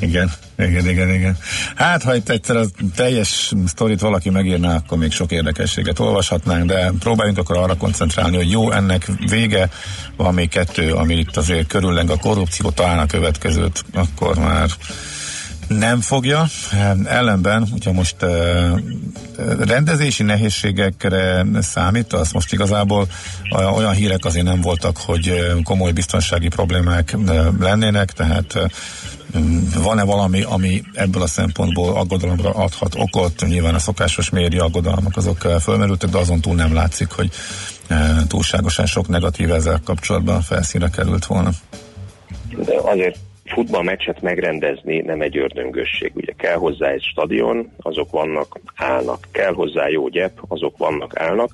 [0.00, 1.36] Igen, igen, igen, igen.
[1.74, 2.64] Hát, ha itt egyszer a
[2.94, 8.50] teljes sztorit valaki megírná, akkor még sok érdekességet olvashatnánk, de próbáljunk akkor arra koncentrálni, hogy
[8.50, 9.68] jó, ennek vége,
[10.16, 14.68] van még kettő, ami itt azért körülleng a korrupció, talán a következőt, akkor már
[15.68, 16.46] nem fogja.
[17.04, 18.16] Ellenben, hogyha most
[19.58, 23.08] rendezési nehézségekre számít, az most igazából
[23.74, 27.16] olyan hírek azért nem voltak, hogy komoly biztonsági problémák
[27.60, 28.58] lennének, tehát
[29.82, 33.44] van-e valami, ami ebből a szempontból aggodalomra adhat okot?
[33.46, 37.30] Nyilván a szokásos média aggodalmak azok fölmerültek, de azon túl nem látszik, hogy
[38.28, 41.50] túlságosan sok negatív ezzel kapcsolatban felszínre került volna.
[42.64, 43.18] De azért
[43.50, 46.12] futballmeccset megrendezni nem egy ördöngösség.
[46.14, 49.18] Ugye kell hozzá egy stadion, azok vannak, állnak.
[49.32, 51.50] Kell hozzá jó gyep, azok vannak, állnak.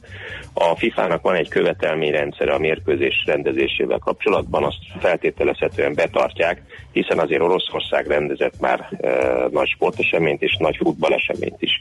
[0.53, 6.63] A FIFA-nak van egy követelményrendszer a mérkőzés rendezésével kapcsolatban, azt feltételezhetően betartják,
[6.93, 9.09] hiszen azért Oroszország rendezett már e,
[9.51, 11.81] nagy sporteseményt és nagy futballeseményt is.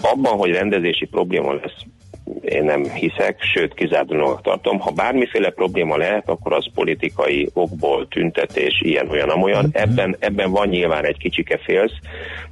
[0.00, 1.82] Abban, hogy rendezési probléma lesz,
[2.40, 4.78] én nem hiszek, sőt kizárólag tartom.
[4.78, 9.58] Ha bármiféle probléma lehet, akkor az politikai okból tüntetés, ilyen, olyan, amolyan.
[9.58, 9.82] Mm-hmm.
[9.82, 11.92] Ebben, ebben van nyilván egy kicsike félsz,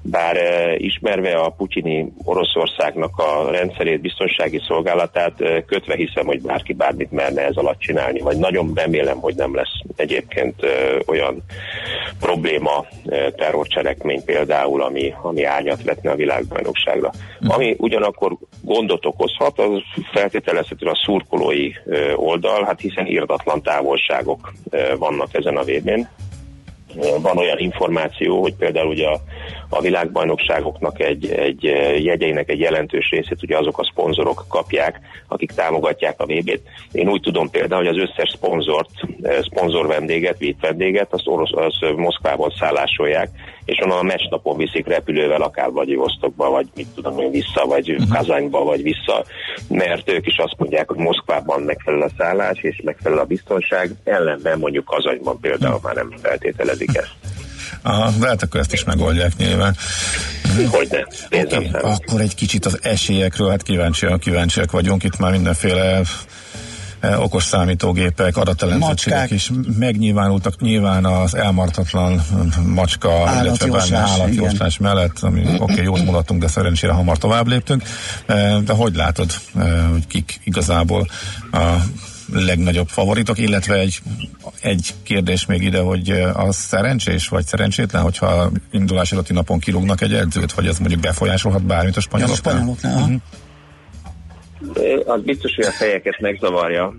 [0.02, 6.72] bár e, ismerve a putyini Oroszországnak a rendszerét, biztonsági szolgálatát, e, kötve hiszem, hogy bárki
[6.72, 10.68] bármit merne ez alatt csinálni, vagy nagyon remélem, hogy nem lesz egyébként e,
[11.06, 11.42] olyan
[12.20, 17.10] probléma, e, terrorcselekmény például, ami, ami árnyat vetne a világbajnokságra.
[17.44, 17.48] Mm.
[17.48, 21.70] Ami ugyanakkor gondot okozhat, az feltételezhetően a szurkolói
[22.14, 24.52] oldal, hát hiszen írdatlan távolságok
[24.98, 26.06] vannak ezen a vb
[27.20, 29.20] van olyan információ, hogy például ugye a,
[29.68, 31.62] a világbajnokságoknak egy, egy
[32.04, 36.60] jegyeinek egy jelentős részét ugye azok a szponzorok kapják, akik támogatják a VB-t.
[36.92, 38.90] Én úgy tudom például, hogy az összes szponzort,
[39.40, 43.28] szponzor vendéget, vít vendéget, azt, orosz, azt Moszkvában szállásolják,
[43.66, 48.16] és onnan a meccsnapon viszik repülővel akár Osztokba, vagy mit tudom én vissza, vagy uh-huh.
[48.16, 49.24] Kazányba, vagy vissza,
[49.68, 54.58] mert ők is azt mondják, hogy Moszkvában megfelel a szállás, és megfelel a biztonság, ellenben
[54.58, 57.14] mondjuk Kazanyban például már nem feltételezik ezt.
[57.82, 59.76] Aha, de hát akkor ezt is megoldják nyilván.
[60.70, 65.18] Hogy ne, pénzem Oké, okay, akkor egy kicsit az esélyekről, hát kíváncsiak, kíváncsiak vagyunk, itt
[65.18, 66.00] már mindenféle
[67.18, 69.38] okos számítógépek, adatelemzettségek Macskák.
[69.38, 72.22] is megnyilvánultak nyilván az elmartatlan
[72.66, 77.46] macska, illetve Állatjóslás, benne állatjóslás mellett, ami oké, okay, jót mulattunk, de szerencsére hamar tovább
[77.46, 77.82] léptünk.
[78.26, 81.06] Eh, De hogy látod, eh, hogy kik igazából
[81.52, 81.74] a
[82.32, 84.00] legnagyobb favoritok, illetve egy,
[84.60, 90.14] egy kérdés még ide, hogy az szerencsés vagy szerencsétlen, hogyha indulás előtti napon kirúgnak egy
[90.14, 92.54] edzőt, vagy ez mondjuk befolyásolhat bármit a A spanyoloknál?
[92.54, 93.20] spanyoloknál.
[95.06, 96.94] Az biztos, hogy a fejeket megzavarja.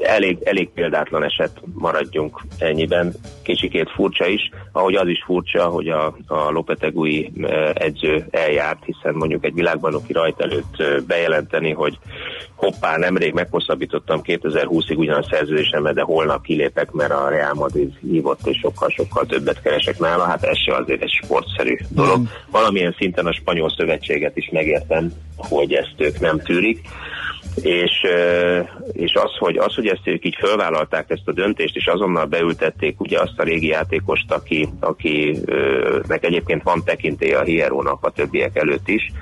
[0.00, 3.12] Elég, elég példátlan eset maradjunk ennyiben.
[3.42, 7.32] Kicsikét furcsa is, ahogy az is furcsa, hogy a, a Lopetegui
[7.74, 11.98] edző eljárt, hiszen mondjuk egy világbajnoki rajt előtt bejelenteni, hogy
[12.54, 18.46] hoppá, nemrég meghosszabbítottam 2020-ig ugyan a szerződésemet, de holnap kilépek, mert a Real Madrid hívott,
[18.46, 20.24] és sokkal-sokkal többet keresek nála.
[20.24, 22.20] Hát ez se azért egy sportszerű dolog.
[22.50, 26.80] Valamilyen szinten a spanyol szövetséget is megértem, hogy ezt ők nem tűrik
[27.54, 28.06] és,
[28.92, 33.00] és az, hogy, az, hogy ezt ők így fölvállalták ezt a döntést, és azonnal beültették
[33.00, 38.88] ugye azt a régi játékost, aki, akinek egyébként van tekintélye a Hierónak a többiek előtt
[38.88, 39.12] is,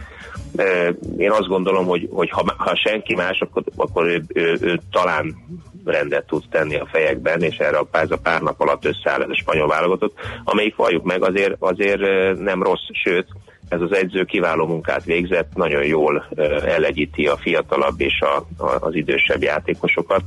[1.17, 5.37] én azt gondolom, hogy, hogy ha, ha senki más, akkor, akkor ő, ő, ő talán
[5.85, 9.29] rendet tud tenni a fejekben, és erre a pár, a pár nap alatt összeáll ez
[9.29, 12.01] a spanyol válogatott, amelyik valljuk meg azért, azért
[12.39, 13.27] nem rossz, sőt,
[13.71, 16.27] ez az edző kiváló munkát végzett, nagyon jól
[16.67, 20.23] elegyíti a fiatalabb és a, a, az idősebb játékosokat,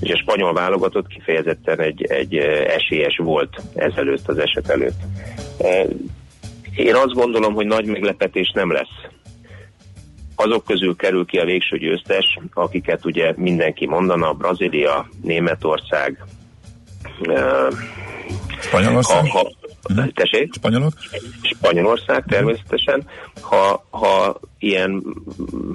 [0.00, 2.36] és a spanyol válogatott kifejezetten egy, egy
[2.66, 5.00] esélyes volt ezelőtt, az eset előtt.
[6.76, 9.06] Én azt gondolom, hogy nagy meglepetés nem lesz
[10.36, 16.24] azok közül kerül ki a végső győztes, akiket ugye mindenki mondana, Brazília, Németország,
[18.60, 19.30] Spanyolország?
[19.30, 20.54] Ha, ha, tessék?
[20.54, 20.92] Spanyolok?
[21.42, 23.06] Spanyolország természetesen.
[23.40, 25.04] Ha, ha ilyen,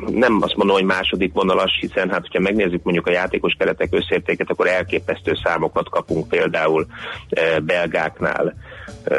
[0.07, 4.49] nem azt mondom, hogy második vonalas, hiszen hát, hogyha megnézzük mondjuk a játékos keretek összértéket,
[4.49, 6.87] akkor elképesztő számokat kapunk például
[7.29, 8.55] e, belgáknál,
[9.03, 9.15] e,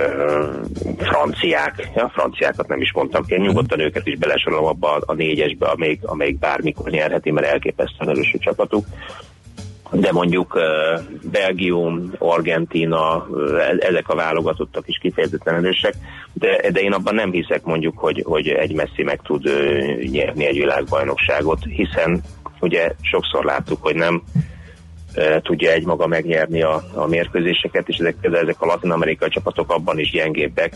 [0.98, 5.66] franciák, ja, franciákat nem is mondtam ki, nyugodtan őket is belesorolom abba a, a négyesbe,
[5.66, 8.86] amelyik, amelyik bármikor nyerheti, mert elképesztően erős a csapatuk
[9.92, 10.58] de mondjuk
[11.22, 15.94] Belgium, Argentina, uh, ezek a válogatottak is kifejezetten erősek,
[16.32, 19.42] de, de én abban nem hiszek mondjuk, hogy, hogy egy messzi meg tud
[20.10, 22.22] nyerni egy világbajnokságot, hiszen
[22.60, 24.22] ugye sokszor láttuk, hogy nem
[25.42, 30.10] tudja egy maga megnyerni a, a mérkőzéseket, és ezek, ezek a latin-amerikai csapatok abban is
[30.10, 30.74] gyengébbek,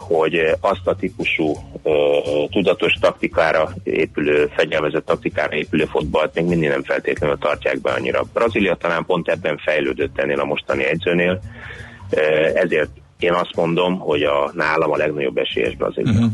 [0.00, 1.90] hogy eh, azt a típusú ö,
[2.50, 8.24] tudatos taktikára épülő, fegyelmezett taktikára épülő fotballt még mindig nem feltétlenül tartják be annyira.
[8.32, 11.40] Brazília talán pont ebben fejlődött ennél a mostani edzőnél,
[12.10, 12.20] Ö,
[12.54, 16.12] ezért én azt mondom, hogy a nálam a legnagyobb esélyes Brazília.
[16.12, 16.30] Uh-huh.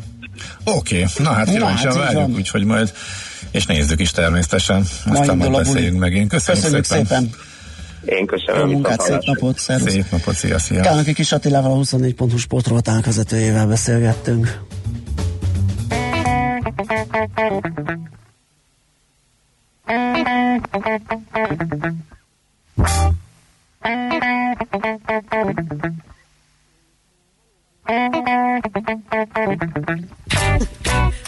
[0.64, 1.24] Oké, okay.
[1.24, 2.92] na hát kíváncsian hát várjuk, úgyhogy majd
[3.50, 4.84] és nézzük is természetesen.
[5.04, 5.62] Majd Aztán majd buli.
[5.62, 6.30] beszéljünk megint.
[6.30, 7.06] Köszönjük, Köszönjük szépen.
[7.06, 7.30] szépen.
[8.06, 8.68] Én köszönöm.
[8.68, 9.92] Jó munkát, szép napot, szervusz.
[9.92, 10.80] Szép napot, szia, szia.
[10.80, 14.60] Kálnoki Kis Attilával a 24.hu sportrovatának vezetőjével beszélgettünk.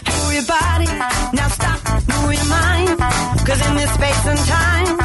[0.07, 0.85] Move your body,
[1.31, 2.99] now stop, move your mind.
[3.45, 4.98] Cause in this space and time,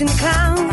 [0.00, 0.69] in the clouds.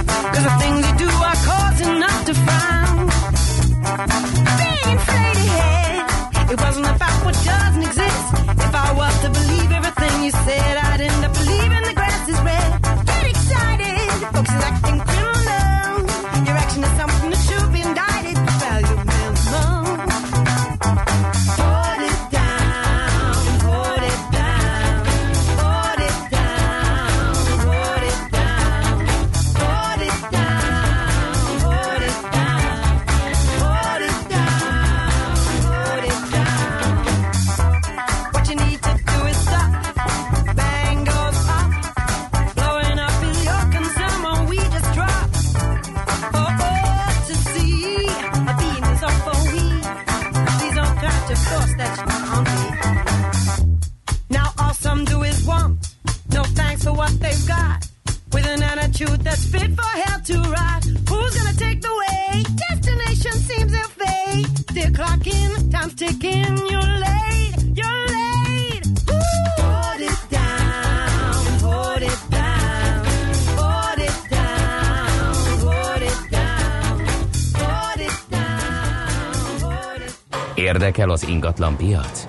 [80.68, 82.28] Érdekel az ingatlan piac?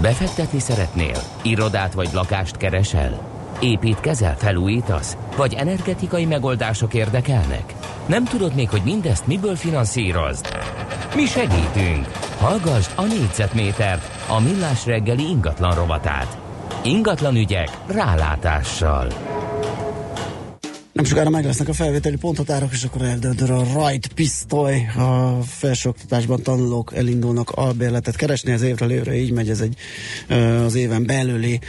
[0.00, 1.16] Befektetni szeretnél?
[1.42, 3.20] Irodát vagy lakást keresel?
[3.60, 5.16] Építkezel, felújítasz?
[5.36, 7.74] Vagy energetikai megoldások érdekelnek?
[8.06, 10.46] Nem tudod még, hogy mindezt miből finanszírozd?
[11.14, 12.19] Mi segítünk!
[12.40, 16.38] Hallgassd a négyzetmétert, a millás reggeli ingatlan rovatát.
[16.82, 19.06] Ingatlan ügyek rálátással.
[21.00, 24.86] Nem sokára meg lesznek a felvételi ponthatárok, és akkor eldöntő a rajt pisztoly.
[24.96, 29.76] A felsőoktatásban tanulók elindulnak albérletet keresni, ez évről évre így megy, ez egy
[30.64, 31.60] az éven belüli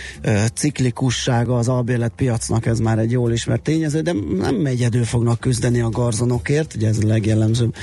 [0.54, 5.82] ciklikussága az albérlet piacnak, ez már egy jól ismert tényező, de nem egyedül fognak küzdeni
[5.82, 7.76] a garzonokért, ugye ez a legjellemzőbb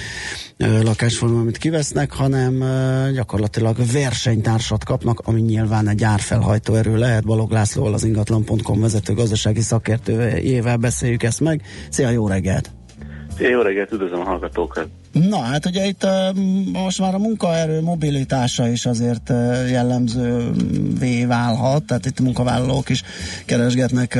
[0.58, 2.64] lakásforma, amit kivesznek, hanem
[3.14, 7.24] gyakorlatilag versenytársat kapnak, ami nyilván egy árfelhajtó erő lehet.
[7.24, 11.62] Balog Lászlóval az ingatlan.com vezető gazdasági szakértőjével beszéljük ezt meg.
[11.90, 12.70] Szia, jó reggelt!
[13.36, 14.88] Szia, jó reggelt, üdvözlöm a hallgatókat!
[15.12, 16.06] Na, hát ugye itt
[16.72, 19.28] most már a munkaerő mobilitása is azért
[19.70, 23.02] jellemzővé válhat, tehát itt a munkavállalók is
[23.46, 24.18] keresgetnek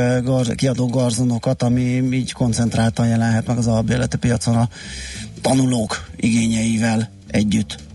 [0.55, 1.81] kiadó garzonokat, ami
[2.13, 4.69] így koncentráltan jelenhet meg az albérleti piacon a
[5.41, 7.88] tanulók igényeivel együtt.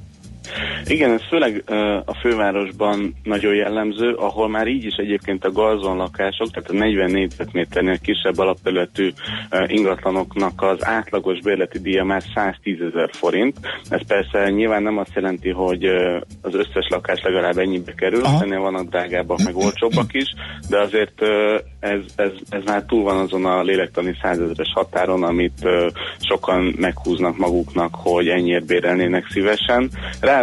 [0.86, 1.64] Igen, ez főleg
[2.06, 7.12] a fővárosban nagyon jellemző, ahol már így is egyébként a garzon lakások, tehát a 40
[7.12, 9.12] négyzetméternél kisebb alapterületű
[9.68, 13.58] ingatlanoknak az átlagos bérleti díja már 110 ezer forint.
[13.90, 15.86] Ez persze nyilván nem azt jelenti, hogy
[16.42, 20.34] az összes lakás legalább ennyibe kerül, ennél vannak drágábbak, meg olcsóbbak is,
[20.70, 21.22] de azért
[21.80, 25.68] ez, ez, ez már túl van azon a lélektani százezeres határon, amit
[26.20, 29.90] sokan meghúznak maguknak, hogy ennyiért bérelnének szívesen.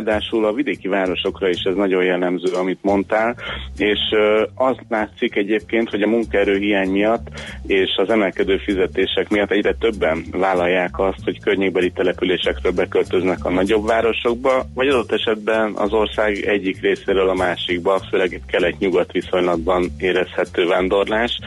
[0.04, 3.36] Ráadásul a vidéki városokra is ez nagyon jellemző, amit mondtál,
[3.76, 7.28] és uh, az látszik egyébként, hogy a munkaerő hiány miatt
[7.66, 13.86] és az emelkedő fizetések miatt egyre többen vállalják azt, hogy környékbeli településekről beköltöznek a nagyobb
[13.86, 20.66] városokba, vagy adott esetben az ország egyik részéről a másikba, főleg itt kelet-nyugat viszonylatban érezhető
[20.66, 21.38] vándorlás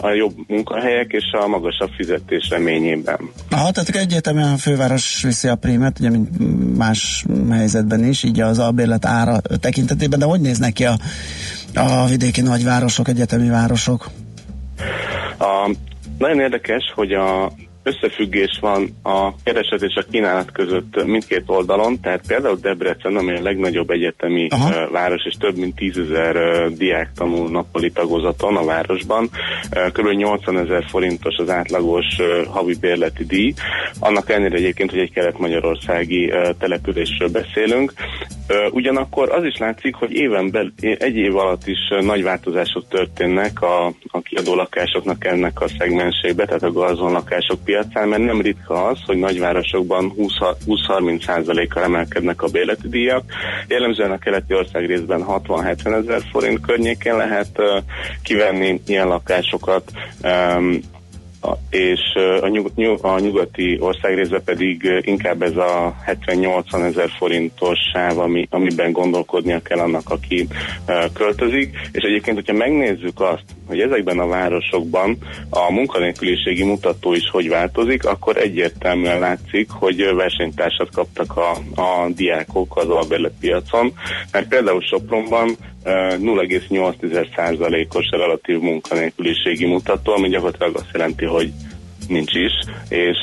[0.00, 3.18] a jobb munkahelyek és a magasabb fizetés reményében.
[3.50, 6.28] Aha, tehát egyértelműen a főváros viszi a prímet, ugye mint
[6.76, 10.96] más helyzetben is, így az albérlet ára tekintetében, de hogy néznek ki a,
[11.74, 14.10] a vidéki nagyvárosok, egyetemi városok?
[15.38, 15.74] A,
[16.18, 17.52] nagyon érdekes, hogy a
[17.84, 23.42] összefüggés van a kereset és a kínálat között mindkét oldalon, tehát például Debrecen, ami a
[23.42, 26.36] legnagyobb egyetemi uh, város, és több mint tízezer
[26.72, 29.30] diák tanul nappali tagozaton a városban,
[29.92, 30.08] kb.
[30.08, 32.06] 80 ezer forintos az átlagos
[32.48, 33.54] havi bérleti díj,
[33.98, 37.92] annak ellenére egyébként, hogy egy kelet-magyarországi településről beszélünk.
[38.70, 43.86] Ugyanakkor az is látszik, hogy éven bel, egy év alatt is nagy változások történnek a,
[43.86, 48.98] a kiadó lakásoknak ennek a szegmensébe, tehát a garzon lakások piacán, mert nem ritka az,
[49.06, 50.12] hogy nagyvárosokban
[50.66, 53.24] 20-30%-kal emelkednek a bérleti díjak.
[53.68, 57.62] Jellemzően a keleti ország részben 60-70 ezer forint környékén lehet
[58.22, 59.90] kivenni ilyen lakásokat.
[61.70, 62.00] És
[62.40, 68.92] a, nyug, a nyugati országrészben pedig inkább ez a 70-80 ezer forintos sáv, ami, amiben
[68.92, 70.46] gondolkodnia kell annak, aki
[71.12, 71.76] költözik.
[71.92, 75.16] És egyébként, hogyha megnézzük azt, hogy ezekben a városokban
[75.50, 82.76] a munkanélküliségi mutató is hogy változik, akkor egyértelműen látszik, hogy versenytársat kaptak a, a diákok
[82.76, 83.92] az albérletpiacon,
[84.32, 91.52] mert például Sopronban 0,8%-os relatív munkanélküliségi mutató, ami gyakorlatilag azt jelenti, hogy
[92.08, 92.52] nincs is,
[92.88, 93.18] és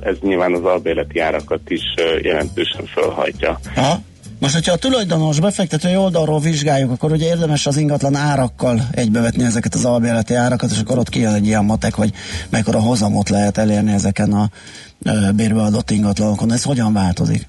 [0.00, 1.82] ez nyilván az albérleti árakat is
[2.22, 3.58] jelentősen felhajtja.
[3.76, 4.00] Aha.
[4.38, 9.74] Most, hogyha a tulajdonos befektetői oldalról vizsgáljuk, akkor ugye érdemes az ingatlan árakkal egybevetni ezeket
[9.74, 12.10] az albérleti árakat, és akkor ott kijön egy ilyen matek, hogy
[12.50, 14.48] mekkora hozamot lehet elérni ezeken a
[15.36, 16.52] bérbeadott ingatlanokon.
[16.52, 17.46] Ez hogyan változik?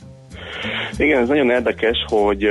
[0.97, 2.45] Igen, ez nagyon érdekes, hogy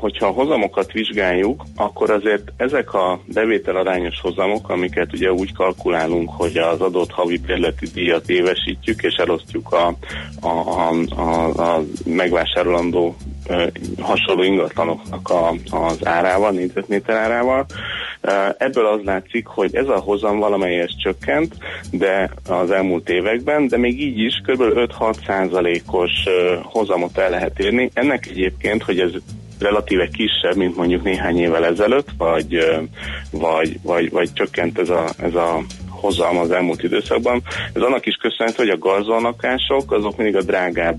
[0.00, 6.30] hogyha a hozamokat vizsgáljuk, akkor azért ezek a bevétel arányos hozamok, amiket ugye úgy kalkulálunk,
[6.30, 9.94] hogy az adott havi bérleti díjat évesítjük, és elosztjuk a,
[10.40, 13.16] a, a, a, a megvásárolandó
[14.00, 17.66] hasonló ingatlanoknak a, az árával, négyzetméter árával.
[18.58, 21.54] Ebből az látszik, hogy ez a hozam valamelyes csökkent,
[21.90, 24.62] de az elmúlt években, de még így is kb.
[24.62, 26.10] 5-6 százalékos
[26.62, 27.90] hozamot el lehet érni.
[27.94, 29.10] Ennek egyébként, hogy ez
[29.60, 32.80] relatíve kisebb, mint mondjuk néhány évvel ezelőtt, vagy,
[33.30, 37.42] vagy, vagy, vagy csökkent ez a, ez a hozam az elmúlt időszakban.
[37.72, 40.98] Ez annak is köszönhető, hogy a gazdalnakások azok mindig a drágább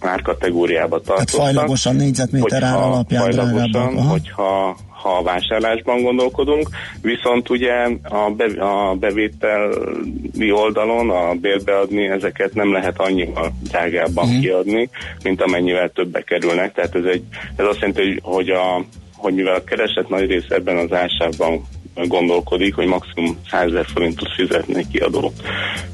[0.00, 1.26] árkategóriába tartoznak.
[1.26, 6.68] Tehát fajlagosan négyzetméter ár alapján fajlagosan, hogyha ha a vásárlásban gondolkodunk,
[7.02, 7.72] viszont ugye
[8.02, 14.40] a, be, a bevételi oldalon a bérbeadni ezeket nem lehet annyival drágábban uh-huh.
[14.40, 14.88] kiadni,
[15.22, 17.22] mint amennyivel többe kerülnek, tehát ez, egy,
[17.56, 18.84] ez azt jelenti, hogy, a,
[19.16, 21.66] hogy mivel a kereset nagy része ebben az ásában
[22.06, 25.32] gondolkodik, hogy maximum 100 ezer forintot fizetni kiadó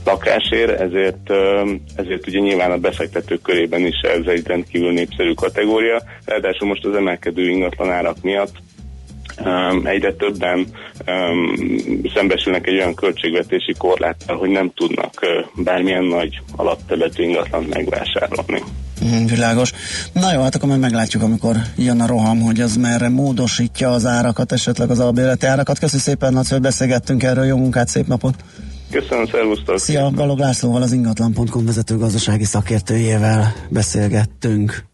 [0.05, 1.31] lakásért, ezért,
[1.97, 6.97] ezért ugye nyilván a befektetők körében is ez egy rendkívül népszerű kategória, ráadásul most az
[6.97, 8.53] emelkedő ingatlanárak miatt
[9.39, 10.67] um, egyre többen
[11.07, 11.57] um,
[12.15, 18.63] szembesülnek egy olyan költségvetési korláttal, hogy nem tudnak uh, bármilyen nagy alapterületű ingatlant megvásárolni.
[19.05, 19.73] Mm, világos.
[20.13, 24.07] Na jó, hát akkor majd meglátjuk, amikor jön a roham, hogy az merre módosítja az
[24.07, 25.79] árakat, esetleg az albérleti árakat.
[25.79, 27.45] Köszönöm szépen, Laci, hogy beszélgettünk erről.
[27.45, 28.35] Jó munkát, szép napot!
[28.91, 29.79] Köszönöm, szervusztok!
[29.79, 34.85] Szia, Balog Lászlóval, az ingatlan.com vezető gazdasági szakértőjével beszélgettünk.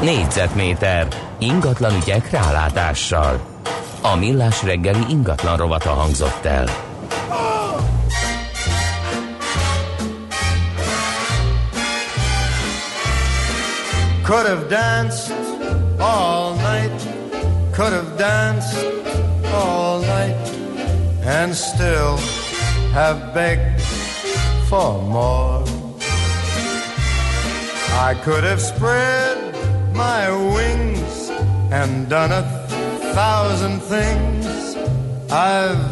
[0.00, 1.06] Négyzetméter
[1.38, 3.40] ingatlan ügyek rálátással.
[4.02, 6.66] A millás reggeli ingatlan rovata hangzott el.
[14.22, 15.32] Could have danced
[15.98, 17.02] all night,
[17.72, 18.76] could have danced
[19.52, 20.50] all night,
[21.24, 22.18] and still
[22.92, 23.80] have begged
[24.68, 25.62] for more.
[28.10, 29.37] I could have spread
[29.98, 31.28] my wings
[31.72, 32.44] and done a
[33.14, 34.76] thousand things
[35.28, 35.86] I've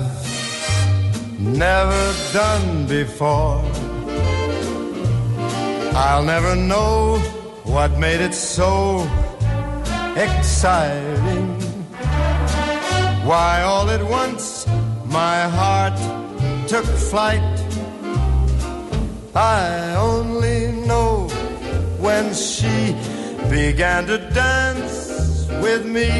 [1.41, 2.03] never
[2.33, 3.65] done before.
[6.07, 7.19] I'll never know
[7.65, 9.01] what made it so
[10.17, 11.49] exciting.
[13.31, 14.69] Why all at once
[15.07, 15.99] my heart
[16.69, 17.43] took flight.
[19.35, 21.27] I only know
[21.99, 22.95] when she
[23.51, 26.11] began to dance with me.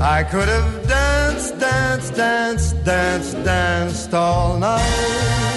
[0.00, 5.51] I could have danced, danced, danced, danced, danced all night.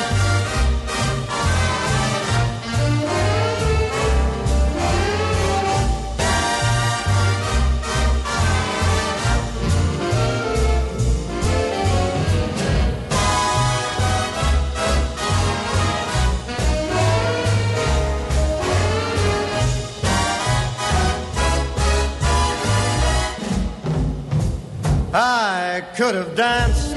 [25.95, 26.93] Could have danced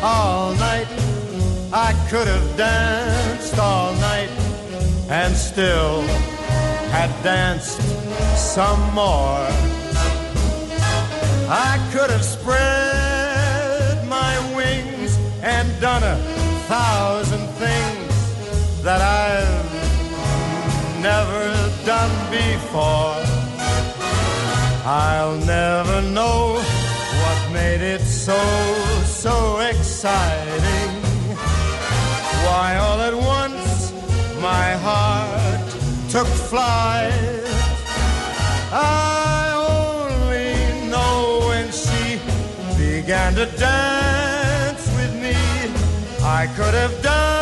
[0.00, 0.86] all night.
[1.72, 4.30] I could have danced all night
[5.10, 6.02] and still
[6.92, 7.82] had danced
[8.36, 9.48] some more.
[11.50, 16.16] I could have spread my wings and done a
[16.68, 19.72] thousand things that I've
[21.02, 21.50] never
[21.84, 23.18] done before.
[24.84, 26.81] I'll never know
[27.52, 28.40] made it so,
[29.04, 30.90] so exciting.
[32.46, 33.92] Why all at once
[34.40, 35.70] my heart
[36.10, 37.12] took flight.
[38.72, 42.20] I only know when she
[42.76, 45.36] began to dance with me,
[46.22, 47.41] I could have danced,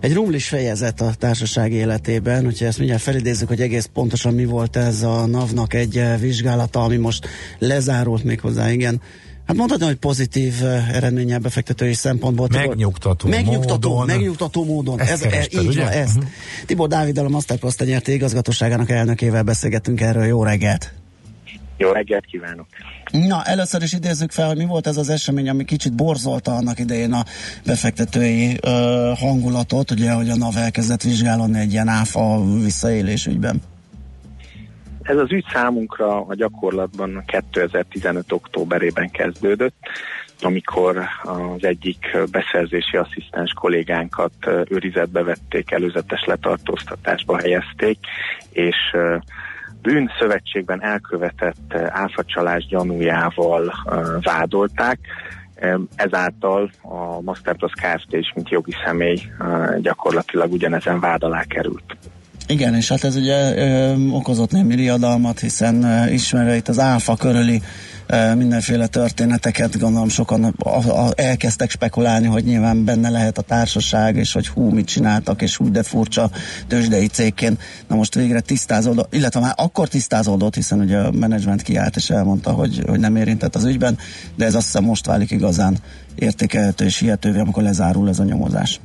[0.00, 4.76] egy rumlis fejezet a társaság életében, úgyhogy ezt mindjárt felidézzük, hogy egész pontosan mi volt
[4.76, 7.26] ez a NAV-nak egy uh, vizsgálata, ami most
[7.58, 9.00] lezárult még hozzá, igen.
[9.46, 12.48] Hát mondhatni, hogy pozitív uh, eredménnyel befektetői szempontból.
[12.52, 14.06] Megnyugtató megnyugtató, módon.
[14.06, 15.00] megnyugtató módon.
[15.00, 15.82] Ezt ez, ez, kerested, így ugye?
[15.82, 16.16] van, ezt.
[16.16, 16.24] Mhm.
[16.66, 20.24] Tibor Dáviddal a Masterplus nyerté igazgatóságának elnökével beszélgettünk erről.
[20.24, 20.99] Jó reggelt!
[21.80, 22.66] Jó reggelt kívánok!
[23.10, 26.78] Na, először is idézzük fel, hogy mi volt ez az esemény, ami kicsit borzolta annak
[26.78, 27.22] idején a
[27.66, 33.62] befektetői ö, hangulatot, ugye, hogy a NAV elkezdett vizsgálni egy ilyen áfa visszaélés ügyben.
[35.02, 38.32] Ez az ügy számunkra a gyakorlatban 2015.
[38.32, 39.78] októberében kezdődött,
[40.40, 44.32] amikor az egyik beszerzési asszisztens kollégánkat
[44.68, 47.98] őrizetbe vették, előzetes letartóztatásba helyezték,
[48.50, 48.76] és
[49.82, 53.72] bűnszövetségben elkövetett áfacsalás gyanújával
[54.22, 54.98] vádolták,
[55.94, 58.12] ezáltal a Masterplus Kft.
[58.12, 59.22] is, mint jogi személy
[59.80, 61.96] gyakorlatilag ugyanezen vád alá került.
[62.46, 67.16] Igen, és hát ez ugye ö, okozott némi riadalmat, hiszen ö, ismerve itt az áfa
[67.16, 67.62] körüli
[68.36, 70.54] mindenféle történeteket, gondolom sokan
[71.14, 75.70] elkezdtek spekulálni, hogy nyilván benne lehet a társaság, és hogy hú, mit csináltak, és úgy
[75.70, 76.30] de furcsa
[76.66, 77.62] tőzsdei cégként.
[77.86, 82.50] Na most végre tisztázódott, illetve már akkor tisztázódott, hiszen ugye a menedzsment kiállt és elmondta,
[82.50, 83.98] hogy, hogy nem érintett az ügyben,
[84.34, 85.76] de ez azt hiszem most válik igazán
[86.14, 88.80] értékelhető és hihetővé, amikor lezárul ez a nyomozás.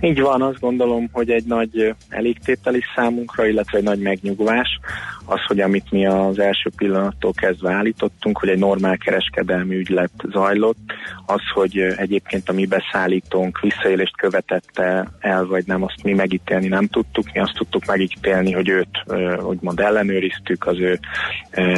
[0.00, 4.80] Így van, azt gondolom, hogy egy nagy elégtétel is számunkra, illetve egy nagy megnyugvás
[5.24, 10.92] az, hogy amit mi az első pillanattól kezdve állítottunk, hogy egy normál kereskedelmi ügylet zajlott,
[11.26, 16.86] az, hogy egyébként a mi beszállítónk visszaélést követette el, vagy nem, azt mi megítélni nem
[16.86, 17.32] tudtuk.
[17.32, 19.04] Mi azt tudtuk megítélni, hogy őt
[19.42, 20.98] úgymond ellenőriztük, az ő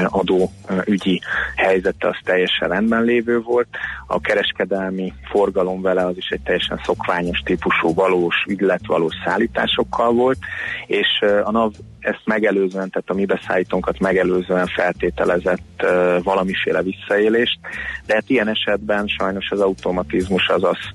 [0.04, 0.50] adó
[0.84, 1.20] ügyi
[1.56, 3.68] helyzete az teljesen rendben lévő volt.
[4.06, 10.38] A kereskedelmi forgalom vele az is egy teljesen szokványos típusú valós ügylet, valós szállításokkal volt,
[10.86, 11.72] és a NAV
[12.04, 15.86] ezt megelőzően, tehát a mi beszállítónkat megelőzően feltételezett
[16.22, 17.58] valamiféle visszaélést,
[18.06, 20.94] de hát ilyen esetben sajnos az automatizmus az azt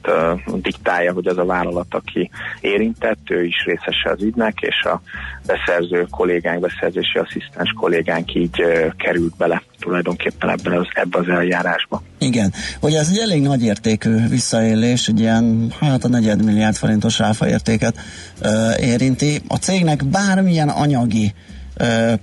[0.62, 2.30] diktálja, hogy az a vállalat, aki
[2.62, 5.02] érintett, ő is részese az ügynek, és a
[5.46, 8.64] beszerző kollégánk, beszerzési asszisztens kollégánk így
[8.98, 12.04] került bele tulajdonképpen ebben az, ebbe az eljárásba.
[12.18, 17.48] Igen, ugye ez egy elég nagy értékű visszaélés, egy ilyen, hát a negyedmilliárd forintos áfa
[17.48, 17.98] értéket
[18.42, 19.42] ö, érinti.
[19.48, 21.59] A cégnek bármilyen anyagi ö,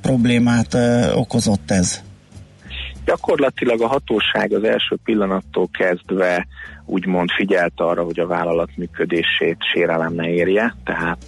[0.01, 0.77] problémát
[1.15, 2.05] okozott ez?
[3.05, 6.47] Gyakorlatilag a hatóság az első pillanattól kezdve
[6.87, 11.27] úgymond figyelt arra, hogy a vállalat működését sérelem ne érje, tehát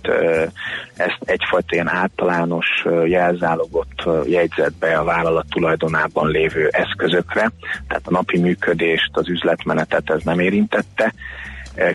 [0.96, 2.66] ezt egyfajta ilyen általános
[3.04, 7.50] jelzálogot jegyzett be a vállalat tulajdonában lévő eszközökre,
[7.88, 11.14] tehát a napi működést, az üzletmenetet ez nem érintette,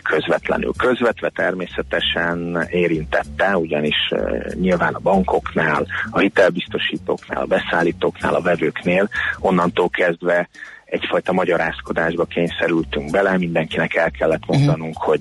[0.02, 0.72] közvetlenül.
[0.76, 4.12] Közvetve természetesen érintette, ugyanis
[4.54, 9.08] nyilván a bankoknál, a hitelbiztosítóknál, a beszállítóknál, a vevőknél
[9.38, 10.48] onnantól kezdve
[10.94, 15.06] egyfajta magyarázkodásba kényszerültünk bele, mindenkinek el kellett mondanunk, uh-huh.
[15.06, 15.20] hogy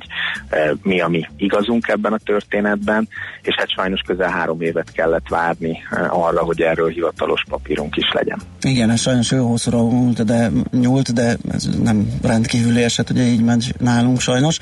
[0.49, 3.07] e, mi a mi igazunk ebben a történetben,
[3.41, 8.11] és hát sajnos közel három évet kellett várni e, arra, hogy erről hivatalos papírunk is
[8.11, 8.39] legyen.
[8.61, 13.43] Igen, ez sajnos jó hosszúra nyúlt, de, nyúlt, de ez nem rendkívüli eset, ugye így
[13.43, 14.59] ment nálunk sajnos.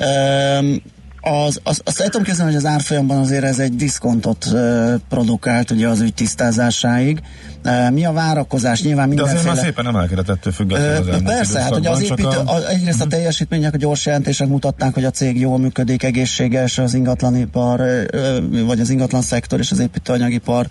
[0.00, 0.82] Um,
[1.20, 5.70] az, az, azt el tudom kezdeni, hogy az árfolyamban azért ez egy diszkontot uh, produkált
[5.70, 7.20] ugye az ügy tisztázásáig.
[7.64, 8.82] Uh, mi a várakozás?
[8.82, 9.42] Nyilván mindenféle...
[9.42, 12.54] De azért már szépen emelkedett ettől függetlenül uh, Persze, hát ugye az építő, a...
[12.54, 13.14] a, egyrészt a mhm.
[13.14, 18.80] teljesítmények, a gyors jelentések mutatták, hogy a cég jól működik, egészséges, az ingatlanipar, uh, vagy
[18.80, 20.66] az ingatlan szektor és az építőanyagipar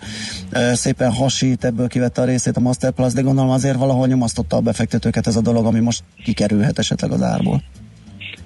[0.52, 4.60] uh, szépen hasít, ebből kivette a részét a Masterplus, de gondolom azért valahol nyomasztotta a
[4.60, 7.62] befektetőket ez a dolog, ami most kikerülhet esetleg az árból.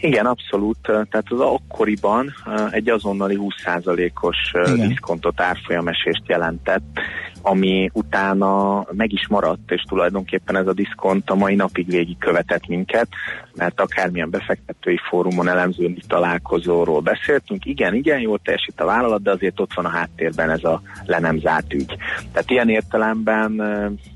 [0.05, 0.79] Igen, abszolút.
[0.83, 2.35] Tehát az akkoriban
[2.71, 4.37] egy azonnali 20%-os
[4.77, 7.01] diszkontot árfolyamesést jelentett,
[7.43, 12.67] ami utána meg is maradt, és tulajdonképpen ez a diszkont a mai napig végig követett
[12.67, 13.09] minket,
[13.55, 19.61] mert akármilyen befektetői fórumon, elemzői találkozóról beszéltünk, igen, igen, jól teljesít a vállalat, de azért
[19.61, 21.97] ott van a háttérben ez a le nem zárt ügy.
[22.33, 23.63] Tehát ilyen értelemben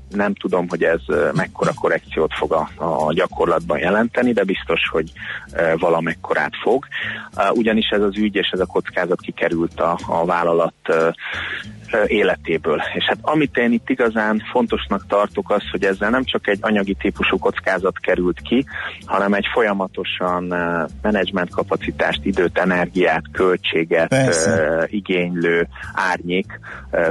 [0.09, 1.01] nem tudom, hogy ez
[1.33, 5.11] mekkora korrekciót fog a, a gyakorlatban jelenteni, de biztos, hogy
[5.77, 6.85] valamekkorát fog.
[7.53, 10.73] Ugyanis ez az ügy és ez a kockázat kikerült a, a vállalat
[12.05, 12.81] életéből.
[12.93, 16.95] És hát amit én itt igazán fontosnak tartok az, hogy ezzel nem csak egy anyagi
[16.99, 18.65] típusú kockázat került ki,
[19.05, 20.43] hanem egy folyamatosan
[21.01, 24.87] menedzsment kapacitást, időt, energiát, költséget Persze.
[24.89, 26.59] igénylő árnyék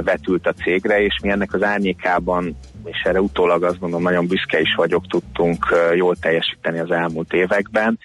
[0.01, 4.59] vetült a cégre, és mi ennek az árnyékában és erre utólag azt mondom, nagyon büszke
[4.59, 5.65] is vagyok, tudtunk
[5.95, 7.99] jól teljesíteni az elmúlt években.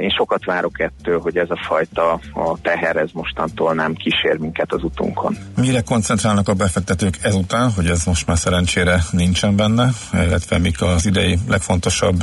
[0.00, 4.72] Én sokat várok ettől, hogy ez a fajta a teher ez mostantól nem kísér minket
[4.72, 5.36] az utunkon.
[5.56, 11.06] Mire koncentrálnak a befektetők ezután, hogy ez most már szerencsére nincsen benne, illetve mik az
[11.06, 12.20] idei legfontosabb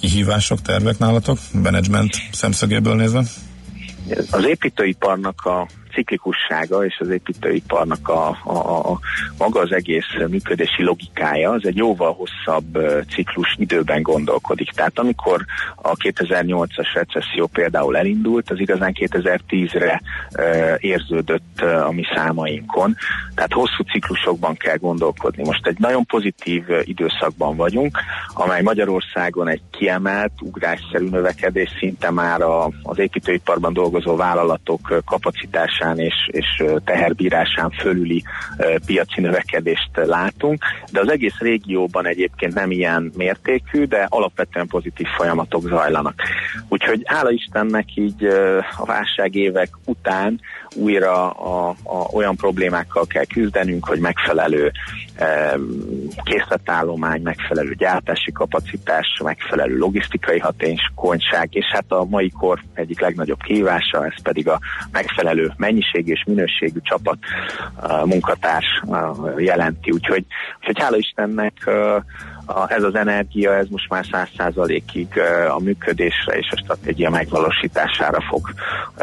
[0.00, 3.22] kihívások, tervek nálatok, menedzsment szemszögéből nézve?
[4.30, 8.98] Az építőiparnak a ciklikussága és az építőiparnak a, a, a
[9.38, 12.78] maga az egész működési logikája, az egy jóval hosszabb
[13.08, 14.70] ciklus időben gondolkodik.
[14.70, 15.44] Tehát amikor
[15.76, 20.00] a 2008-as recesszió például elindult, az igazán 2010-re
[20.36, 22.96] ö, érződött a mi számainkon.
[23.34, 25.44] Tehát hosszú ciklusokban kell gondolkodni.
[25.44, 27.98] Most egy nagyon pozitív időszakban vagyunk,
[28.34, 34.98] amely Magyarországon egy kiemelt, ugrásszerű növekedés szinte már a, az építőiparban dolgozó vállalatok ö,
[35.82, 38.22] kapacitásán és, és teherbírásán fölüli
[38.86, 45.68] piaci növekedést látunk, de az egész régióban egyébként nem ilyen mértékű, de alapvetően pozitív folyamatok
[45.68, 46.14] zajlanak.
[46.68, 48.24] Úgyhogy hála Istennek így
[48.76, 50.40] a válságévek után
[50.74, 54.72] újra a, a, olyan problémákkal kell küzdenünk, hogy megfelelő
[55.14, 55.58] e,
[56.22, 64.04] készletállomány, megfelelő gyártási kapacitás, megfelelő logisztikai hatékonyság, és hát a mai kor egyik legnagyobb kihívása,
[64.04, 64.58] ez pedig a
[64.92, 67.18] megfelelő mennyiség és minőségű csapat
[67.82, 69.90] e, munkatárs e, jelenti.
[69.90, 70.24] Úgyhogy,
[70.58, 72.04] úgyhogy hála Istennek e,
[72.44, 75.08] a, ez az energia, ez most már száz százalékig
[75.56, 78.54] a működésre és a stratégia megvalósítására fog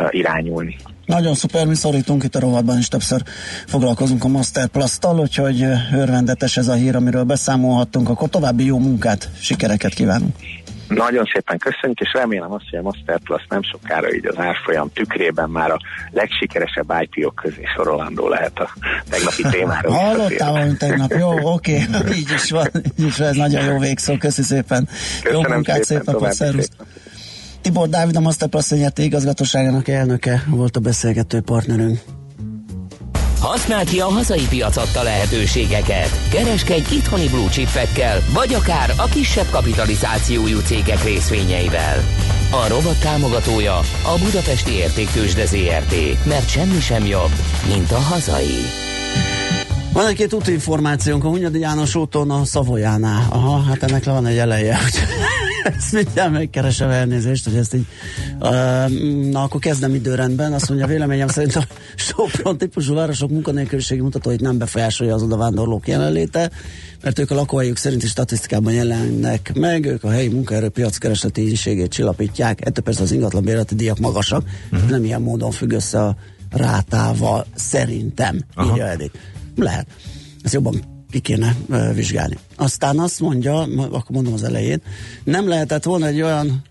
[0.10, 0.76] irányulni.
[1.06, 3.22] Nagyon szuper, mi szorítunk itt a rovatban is többször
[3.66, 9.30] foglalkozunk a Master Plus-tal, úgyhogy örvendetes ez a hír, amiről beszámolhattunk, akkor további jó munkát,
[9.40, 10.36] sikereket kívánunk.
[10.90, 14.92] Nagyon szépen köszönjük, és remélem azt, hogy a Master Plus nem sokára így az árfolyam
[14.94, 15.80] tükrében már a
[16.12, 18.70] legsikeresebb IPO közé sorolandó lehet a
[19.10, 19.94] tegnapi témáról.
[19.94, 21.12] Hallottál valamit tegnap?
[21.12, 22.18] Jó, oké, okay.
[22.20, 22.68] így is van,
[23.00, 24.88] így is van, ez nagyon jó végszó, köszi szépen.
[25.24, 26.70] Köszönöm jó munkát, szépen, szép napot, szervusz.
[27.62, 32.00] Tibor Dávid, a Masterplus nyerté igazgatóságának elnöke volt a beszélgető partnerünk.
[33.40, 36.30] Használd ki a hazai piac adta lehetőségeket.
[36.30, 42.04] Kereskedj itthoni blue chipekkel, vagy akár a kisebb kapitalizációjú cégek részvényeivel.
[42.52, 47.32] A robot támogatója a Budapesti Értéktősde ZRT, mert semmi sem jobb,
[47.68, 48.62] mint a hazai.
[49.94, 53.28] Van egy-két útinformációnk a Hunyadi János úton a Szavolyánál.
[53.30, 54.80] Aha, hát ennek le van egy eleje,
[55.78, 57.86] ezt mindjárt megkeresem elnézést, hogy ezt így
[58.40, 60.54] uh, na akkor kezdem időrendben.
[60.54, 66.52] Azt mondja, véleményem szerint a Sopron típusú városok munkanélküliségi mutatóit nem befolyásolja az odavándorlók jelenléte,
[67.04, 72.66] mert ők a lakóhelyük szerinti statisztikában jelennek meg, ők a helyi munkaerőpiac keresleti ígységét csillapítják,
[72.66, 74.90] ettől persze az ingatlan bérleti díjak magasak, uh-huh.
[74.90, 76.16] nem ilyen módon függ össze a
[76.52, 78.72] rátával, szerintem, Aha.
[78.72, 79.16] írja Edith.
[79.56, 79.88] Lehet.
[80.44, 81.56] Ezt jobban ki kéne
[81.94, 82.38] vizsgálni.
[82.56, 84.82] Aztán azt mondja, akkor mondom az elején,
[85.24, 86.62] nem lehetett volna egy olyan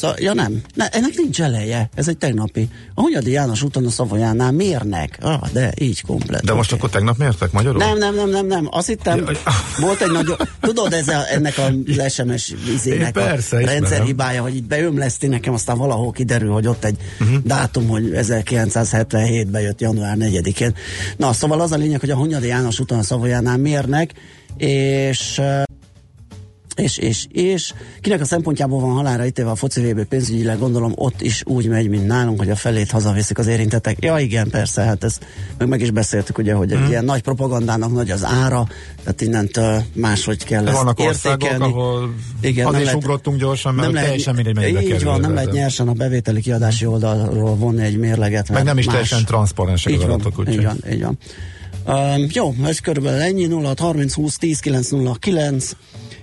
[0.00, 2.68] Szóval, ja nem, ne, ennek nincs eleje, ez egy tegnapi.
[2.94, 5.18] A Hunyadi János úton a Szavajánál mérnek.
[5.20, 6.44] Ah, de így komplet.
[6.44, 6.78] De most okay.
[6.78, 7.78] akkor tegnap mértek magyarul?
[7.78, 8.68] Nem, nem, nem, nem, nem.
[8.70, 9.52] Azt hittem, ja,
[9.86, 11.72] volt egy nagyon, tudod, ez a, ennek a
[12.08, 16.96] SMS izének persze, a rendszerhibája, hogy itt beömleszti nekem, aztán valahol kiderül, hogy ott egy
[17.20, 17.36] uh-huh.
[17.44, 20.74] dátum, hogy 1977-ben jött január 4-én.
[21.16, 24.12] Na, szóval az a lényeg, hogy a Hunyadi János úton a Szavajánál mérnek,
[24.56, 25.40] és
[26.76, 31.22] és, és, és kinek a szempontjából van halára ítélve a foci VB pénzügyileg, gondolom ott
[31.22, 34.04] is úgy megy, mint nálunk, hogy a felét hazaviszik az érintettek.
[34.04, 35.18] Ja igen, persze, hát ez
[35.58, 36.88] meg, meg is beszéltük ugye, hogy egy mm.
[36.88, 38.66] ilyen nagy propagandának nagy az ára,
[39.02, 41.44] tehát innentől máshogy kell De ezt vannak értékelni.
[41.44, 45.04] országok, ahol igen, nem is lehet, ugrottunk gyorsan, mert nem lehet, teljesen mindegy mennyibe Így
[45.04, 48.50] van, nem lehet nyersen a bevételi kiadási oldalról vonni egy mérleget.
[48.50, 48.94] Meg nem is más.
[48.94, 50.48] teljesen transzparensek az adatok.
[50.48, 51.18] Így van, így van.
[51.86, 55.72] Um, jó, ez körülbelül ennyi, 0 30 20 10 9 0 9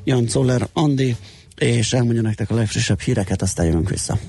[0.04, 1.16] Jan Zoller, Andi,
[1.58, 4.20] és elmondja nektek a legfrissebb híreket, aztán jövünk vissza.